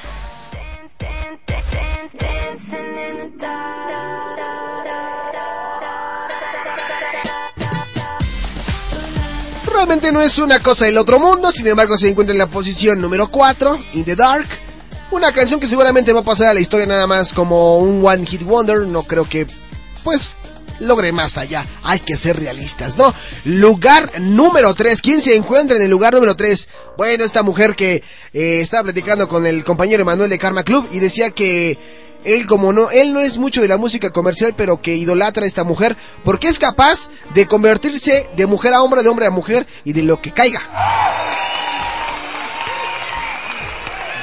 [9.73, 13.01] Realmente no es una cosa del otro mundo, sin embargo se encuentra en la posición
[13.01, 14.47] número 4, In the Dark.
[15.11, 18.25] Una canción que seguramente va a pasar a la historia nada más como un One
[18.25, 18.81] Hit Wonder.
[18.81, 19.47] No creo que,
[20.03, 20.35] pues,
[20.81, 21.65] logre más allá.
[21.83, 23.13] Hay que ser realistas, ¿no?
[23.45, 25.01] Lugar número 3.
[25.01, 26.69] ¿Quién se encuentra en el lugar número 3?
[26.97, 28.03] Bueno, esta mujer que
[28.33, 31.77] eh, estaba platicando con el compañero Emanuel de Karma Club y decía que
[32.23, 35.47] él como no, él no es mucho de la música comercial, pero que idolatra a
[35.47, 39.65] esta mujer porque es capaz de convertirse de mujer a hombre, de hombre a mujer
[39.83, 40.61] y de lo que caiga.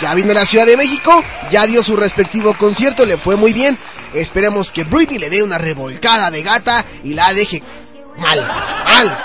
[0.00, 3.52] Ya vino a la Ciudad de México, ya dio su respectivo concierto, le fue muy
[3.52, 3.76] bien.
[4.14, 7.62] Esperemos que Britney le dé una revolcada de gata y la deje
[8.18, 9.18] mal, mal.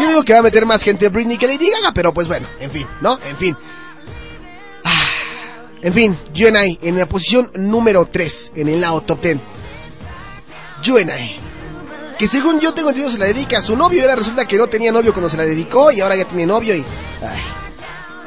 [0.00, 2.48] Yo digo que va a meter más gente Britney que Lady Gaga, pero pues bueno,
[2.58, 3.18] en fin, ¿no?
[3.28, 3.56] En fin.
[4.84, 5.08] Ah,
[5.82, 9.38] En fin, UNI en la posición número 3 en el lado top 10.
[10.88, 11.36] UNI.
[12.18, 13.98] Que según yo tengo entendido se la dedica a su novio.
[13.98, 16.46] Y ahora resulta que no tenía novio cuando se la dedicó y ahora ya tiene
[16.46, 16.84] novio y...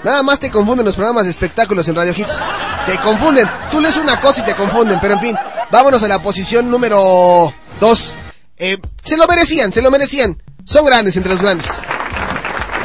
[0.03, 2.44] Nada más te confunden los programas de espectáculos en Radio Hits.
[2.86, 3.49] Te confunden.
[3.72, 4.99] Tú lees una cosa y te confunden.
[4.99, 5.38] Pero en fin,
[5.72, 8.18] vámonos a la posición número 2.
[8.57, 10.41] Eh, se lo merecían, se lo merecían.
[10.65, 11.68] Son grandes entre los grandes.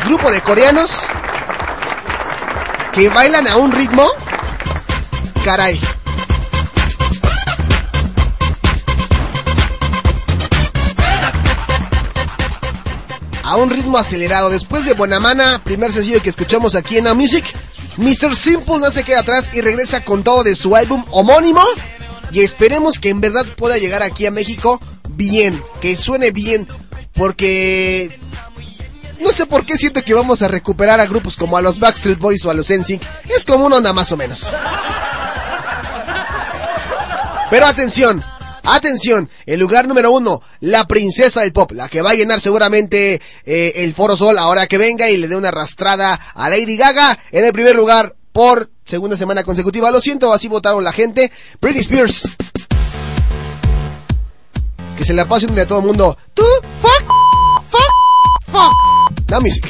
[0.07, 0.99] Grupo de coreanos
[2.93, 4.07] que bailan a un ritmo.
[5.45, 5.81] Caray.
[13.53, 14.49] A un ritmo acelerado.
[14.49, 17.45] Después de Bonamana, primer sencillo que escuchamos aquí en la Music,
[17.99, 18.35] Mr.
[18.35, 21.63] Simple no se queda atrás y regresa con todo de su álbum homónimo.
[22.31, 24.81] Y esperemos que en verdad pueda llegar aquí a México
[25.11, 26.67] bien, que suene bien,
[27.13, 28.19] porque
[29.21, 32.19] no sé por qué siento que vamos a recuperar a grupos como a los Backstreet
[32.19, 33.03] Boys o a los NSYNC.
[33.29, 34.47] Es como una onda más o menos.
[37.51, 38.25] Pero atención,
[38.65, 43.21] atención, el lugar número uno, la princesa del pop, la que va a llenar seguramente
[43.45, 47.19] eh, el Foro Sol ahora que venga y le dé una arrastrada a Lady Gaga
[47.31, 49.91] en el primer lugar por segunda semana consecutiva.
[49.91, 51.31] Lo siento, así votaron la gente.
[51.61, 52.37] Britney Spears.
[54.97, 56.17] Que se la pase a todo el mundo.
[56.35, 56.45] Tú,
[56.81, 57.05] fuck,
[57.71, 59.31] fuck, fuck.
[59.31, 59.67] La music.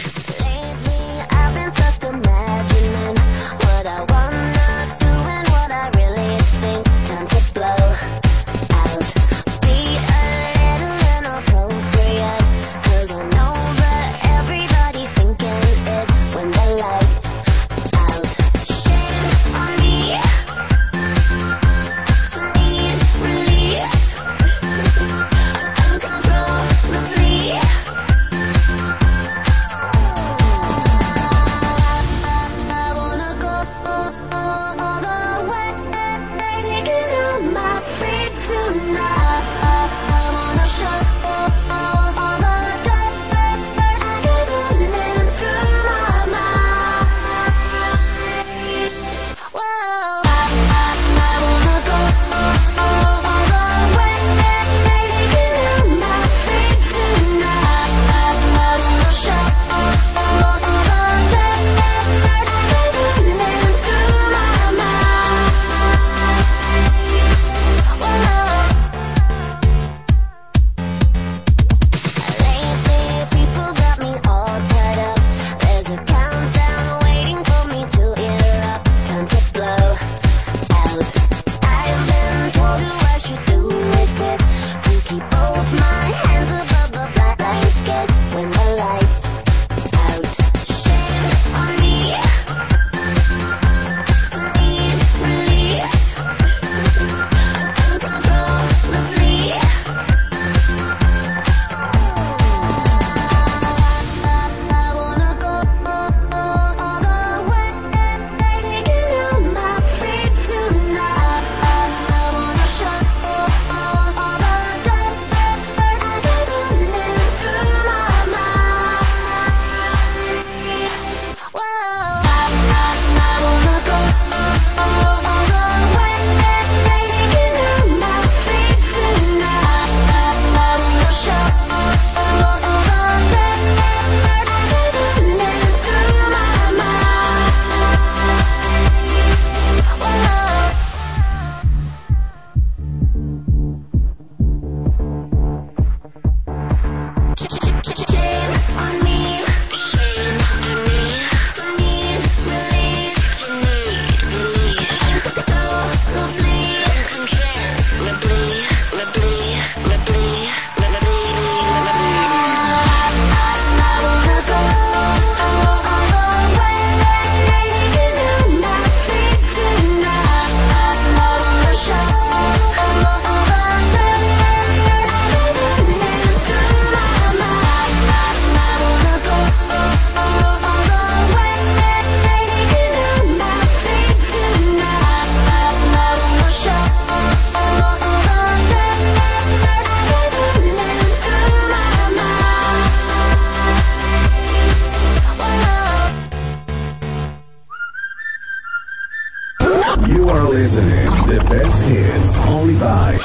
[202.83, 203.17] By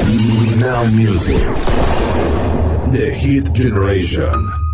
[0.59, 1.41] Now Music.
[2.93, 4.66] The Hit Generation.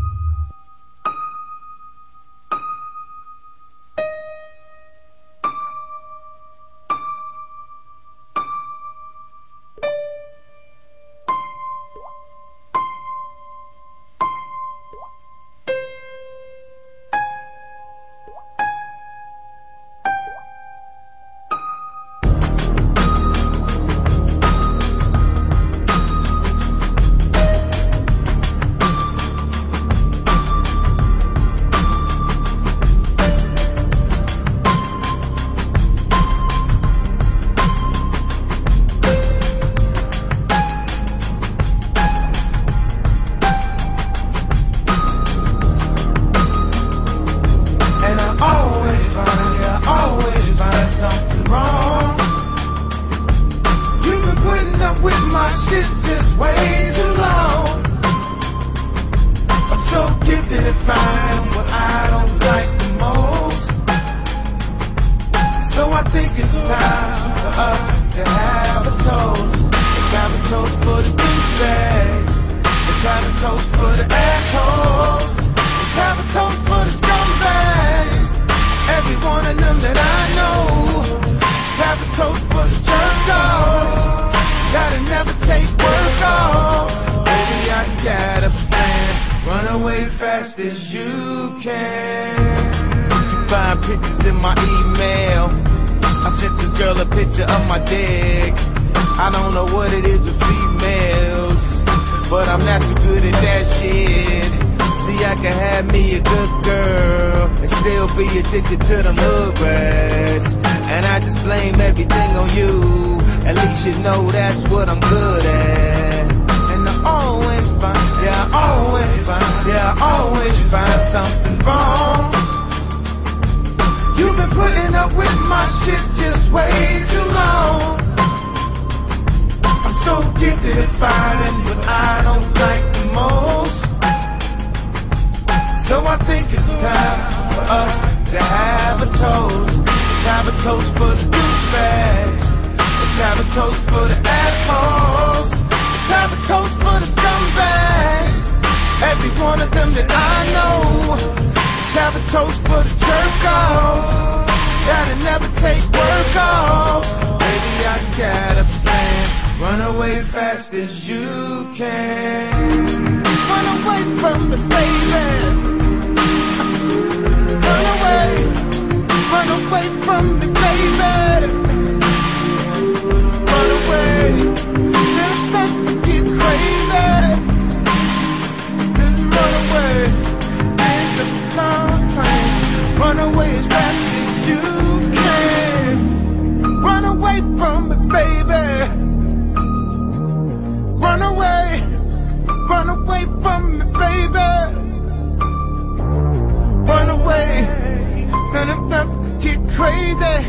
[199.75, 200.39] Crazy.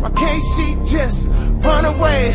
[0.00, 1.28] Why can't she just
[1.64, 2.32] run away?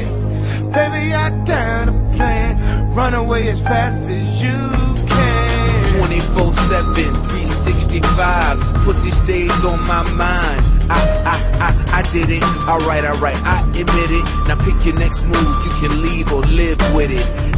[0.74, 2.94] Baby, I got a plan.
[2.96, 4.58] Run away as fast as you
[5.08, 5.98] can.
[5.98, 8.60] 24 7, 365.
[8.86, 10.62] Pussy stays on my mind.
[10.90, 11.36] I, I,
[11.68, 12.44] I, I did it.
[12.68, 14.26] Alright, alright, I admit it.
[14.48, 15.36] Now pick your next move.
[15.36, 17.49] You can leave or live with it.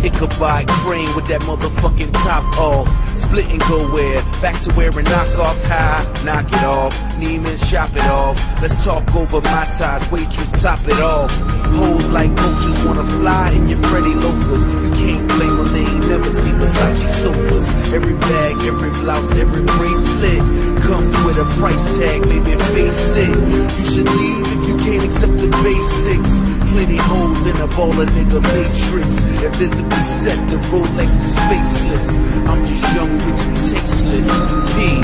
[0.41, 2.89] Buy crane with that motherfucking top off.
[3.15, 4.23] Split and go where?
[4.41, 6.01] Back to wearing knockoffs high.
[6.25, 6.97] Knock it off.
[7.21, 8.41] Neiman's shop it off.
[8.59, 10.01] Let's talk over my ties.
[10.09, 11.29] Waitress, top it off.
[11.77, 14.65] Hoes like coaches wanna fly in your Freddy Locals.
[14.81, 17.69] You can't blame them, they ain't never seen Versace sofas.
[17.93, 20.41] Every bag, every blouse, every bracelet
[20.81, 23.77] comes with a price tag, maybe it.
[23.77, 26.50] You should leave if you can't accept the basics.
[26.71, 29.09] Plenty holes in a baller nigga matrix.
[29.43, 32.17] Invisibly set, the Rolex is faceless.
[32.47, 34.29] I'm just young, rich, and tasteless.
[34.71, 35.03] P.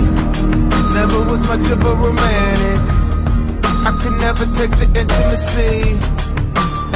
[0.95, 2.79] Never was much of a romantic.
[3.83, 5.99] I could never take the intimacy.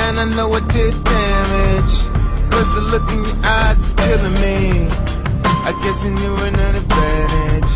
[0.04, 1.96] And I know it did damage.
[2.50, 4.88] Cause the look in your eyes is killing me.
[5.68, 7.74] I guess you knew an advantage.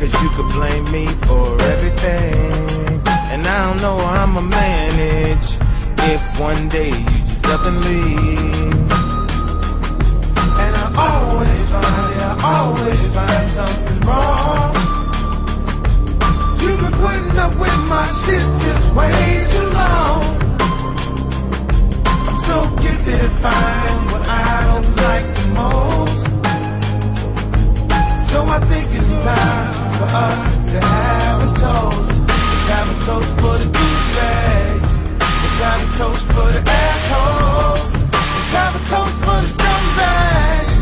[0.00, 3.02] Cause you could blame me for everything.
[3.32, 5.67] And I don't know how I'ma manage.
[6.00, 8.48] If one day you just up and leave.
[10.64, 14.74] And I always find, I always find something wrong.
[16.60, 20.22] You've been putting up with my shit just way too long.
[22.06, 26.22] I'm So gifted it and find what I don't like the most.
[28.30, 30.40] So I think it's time for us
[30.72, 32.10] to have a toast.
[32.28, 34.87] Let's have a toast for the douchebags.
[35.42, 37.92] Let's have a toast for the assholes.
[38.12, 40.76] Let's have a toast for the scumbags.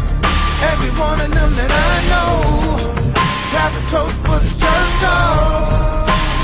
[0.72, 2.32] Every one of them that I know.
[3.14, 5.76] Let's have a toast for the jerk offs.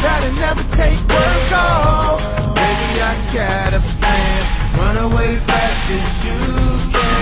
[0.02, 2.20] That'll never take work off.
[2.54, 4.40] Baby, I got a plan.
[4.78, 6.36] Run away fast as you
[6.92, 7.12] can.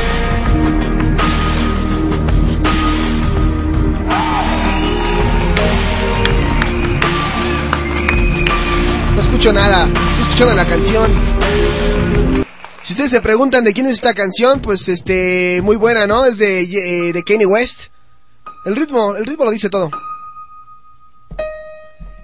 [9.15, 9.89] No escucho nada.
[10.41, 12.47] Escuchando la canción.
[12.83, 16.25] Si ustedes se preguntan de quién es esta canción, pues este, muy buena, ¿no?
[16.25, 17.89] Es de, eh, de Kanye West.
[18.65, 19.91] El ritmo, el ritmo lo dice todo.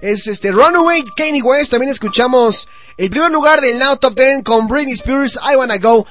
[0.00, 1.72] Es este Runaway Kanye West.
[1.72, 2.66] También escuchamos
[2.96, 5.38] el primer lugar del Now Top 10 con Britney Spears.
[5.52, 6.06] I Wanna Go.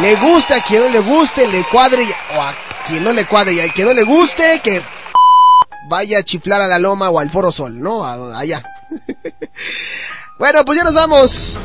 [0.00, 2.04] Le gusta a quien no le guste, le cuadre
[2.36, 2.54] o a
[2.86, 4.80] quien no le cuadre y a quien no le guste, que
[5.90, 8.06] vaya a chiflar a la loma o al Foro Sol, ¿no?
[8.06, 8.62] Allá.
[10.38, 11.56] Bueno, pues ya nos vamos.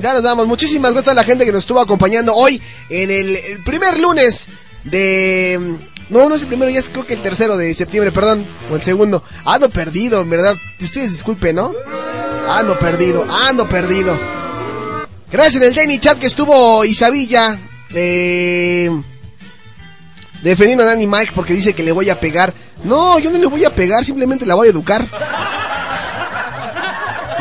[0.00, 0.46] Ya nos vamos.
[0.46, 2.60] Muchísimas gracias a la gente que nos estuvo acompañando hoy
[2.90, 4.48] en el, primer lunes
[4.84, 5.78] de...
[6.10, 8.44] No, no es el primero, ya es creo que el tercero de septiembre, perdón.
[8.70, 9.22] O el segundo.
[9.46, 10.56] Ando perdido, en verdad.
[10.80, 11.72] Ustedes disculpen, ¿no?
[12.48, 14.18] Ando perdido, ando perdido.
[15.30, 17.58] Gracias en el Danny Chat que estuvo Isabilla.
[17.94, 18.90] Eh,
[20.42, 22.52] defendiendo a Danny Mike porque dice que le voy a pegar.
[22.84, 25.08] No, yo no le voy a pegar, simplemente la voy a educar.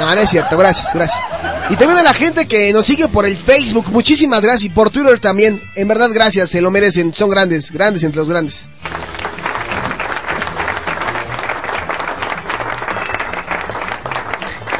[0.01, 1.23] No, no es cierto, gracias, gracias.
[1.69, 4.63] Y también a la gente que nos sigue por el Facebook, muchísimas gracias.
[4.63, 8.27] Y por Twitter también, en verdad gracias, se lo merecen, son grandes, grandes entre los
[8.27, 8.67] grandes.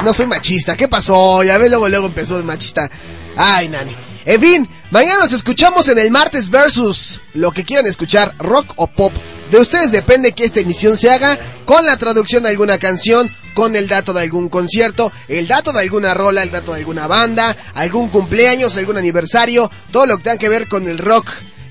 [0.02, 1.44] No soy machista, ¿qué pasó?
[1.44, 2.90] Ya ves, luego, luego empezó de machista.
[3.36, 3.94] Ay, nani.
[4.24, 8.88] En fin, mañana nos escuchamos en el martes versus lo que quieran escuchar, rock o
[8.88, 9.12] pop.
[9.52, 13.76] De ustedes depende que esta emisión se haga con la traducción de alguna canción, con
[13.76, 17.56] el dato de algún concierto, el dato de alguna rola, el dato de alguna banda,
[17.74, 21.28] algún cumpleaños, algún aniversario, todo lo que tenga que ver con el rock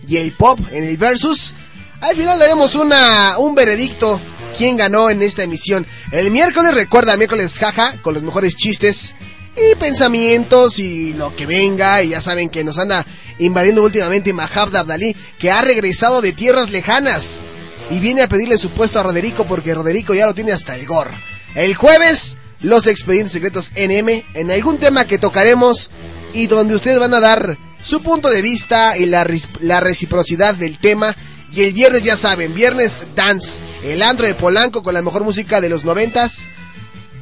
[0.08, 1.54] y el pop en el versus.
[2.02, 4.20] Al final daremos una, un veredicto
[4.58, 5.86] quién ganó en esta emisión.
[6.12, 9.16] El miércoles, recuerda, miércoles jaja, con los mejores chistes
[9.56, 12.04] y pensamientos y lo que venga.
[12.04, 13.06] Y ya saben que nos anda
[13.40, 17.42] invadiendo últimamente Mahab Abdalí, que ha regresado de tierras lejanas
[17.90, 20.86] y viene a pedirle su puesto a Roderico porque Roderico ya lo tiene hasta el
[20.86, 21.14] gorro.
[21.56, 25.92] El jueves, los expedientes secretos NM en algún tema que tocaremos
[26.34, 29.28] y donde ustedes van a dar su punto de vista y la,
[29.62, 31.16] la reciprocidad del tema.
[31.52, 35.60] Y el viernes, ya saben, viernes dance, el antro de Polanco con la mejor música
[35.60, 36.48] de los noventas,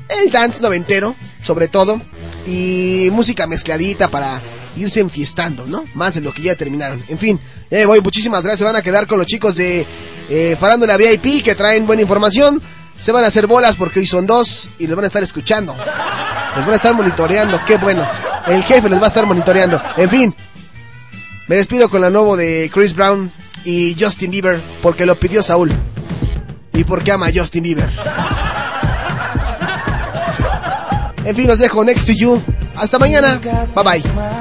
[0.08, 2.00] el dance noventero, sobre todo,
[2.46, 4.40] y música mezcladita para
[4.76, 5.84] irse enfiestando, ¿no?
[5.96, 7.04] Más de lo que ya terminaron.
[7.08, 7.40] En fin,
[7.72, 8.66] ya me voy, muchísimas gracias.
[8.66, 9.88] Van a quedar con los chicos de
[10.30, 12.62] eh, Farándula VIP que traen buena información.
[13.00, 15.74] Se van a hacer bolas porque hoy son dos y los van a estar escuchando.
[15.76, 18.06] Los van a estar monitoreando, qué bueno.
[18.48, 19.82] El jefe los va a estar monitoreando.
[19.98, 20.36] En fin,
[21.48, 23.32] me despido con la nuevo de Chris Brown
[23.64, 25.72] y Justin Bieber porque lo pidió Saúl.
[26.74, 27.90] Y porque ama a Justin Bieber.
[31.26, 32.42] En fin, los dejo next to you.
[32.76, 33.40] Hasta mañana.
[33.76, 34.39] Bye bye.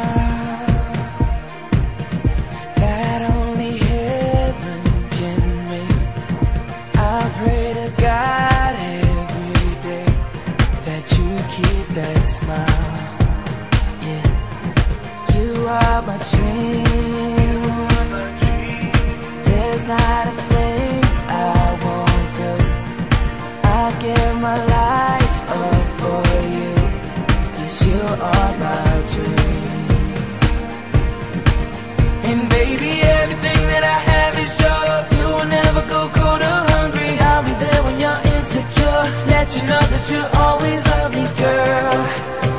[37.49, 39.03] Be there when you're insecure.
[39.33, 41.97] Let you know that you always love me, girl.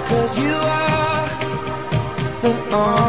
[0.10, 1.28] Cause you are
[2.42, 3.09] the only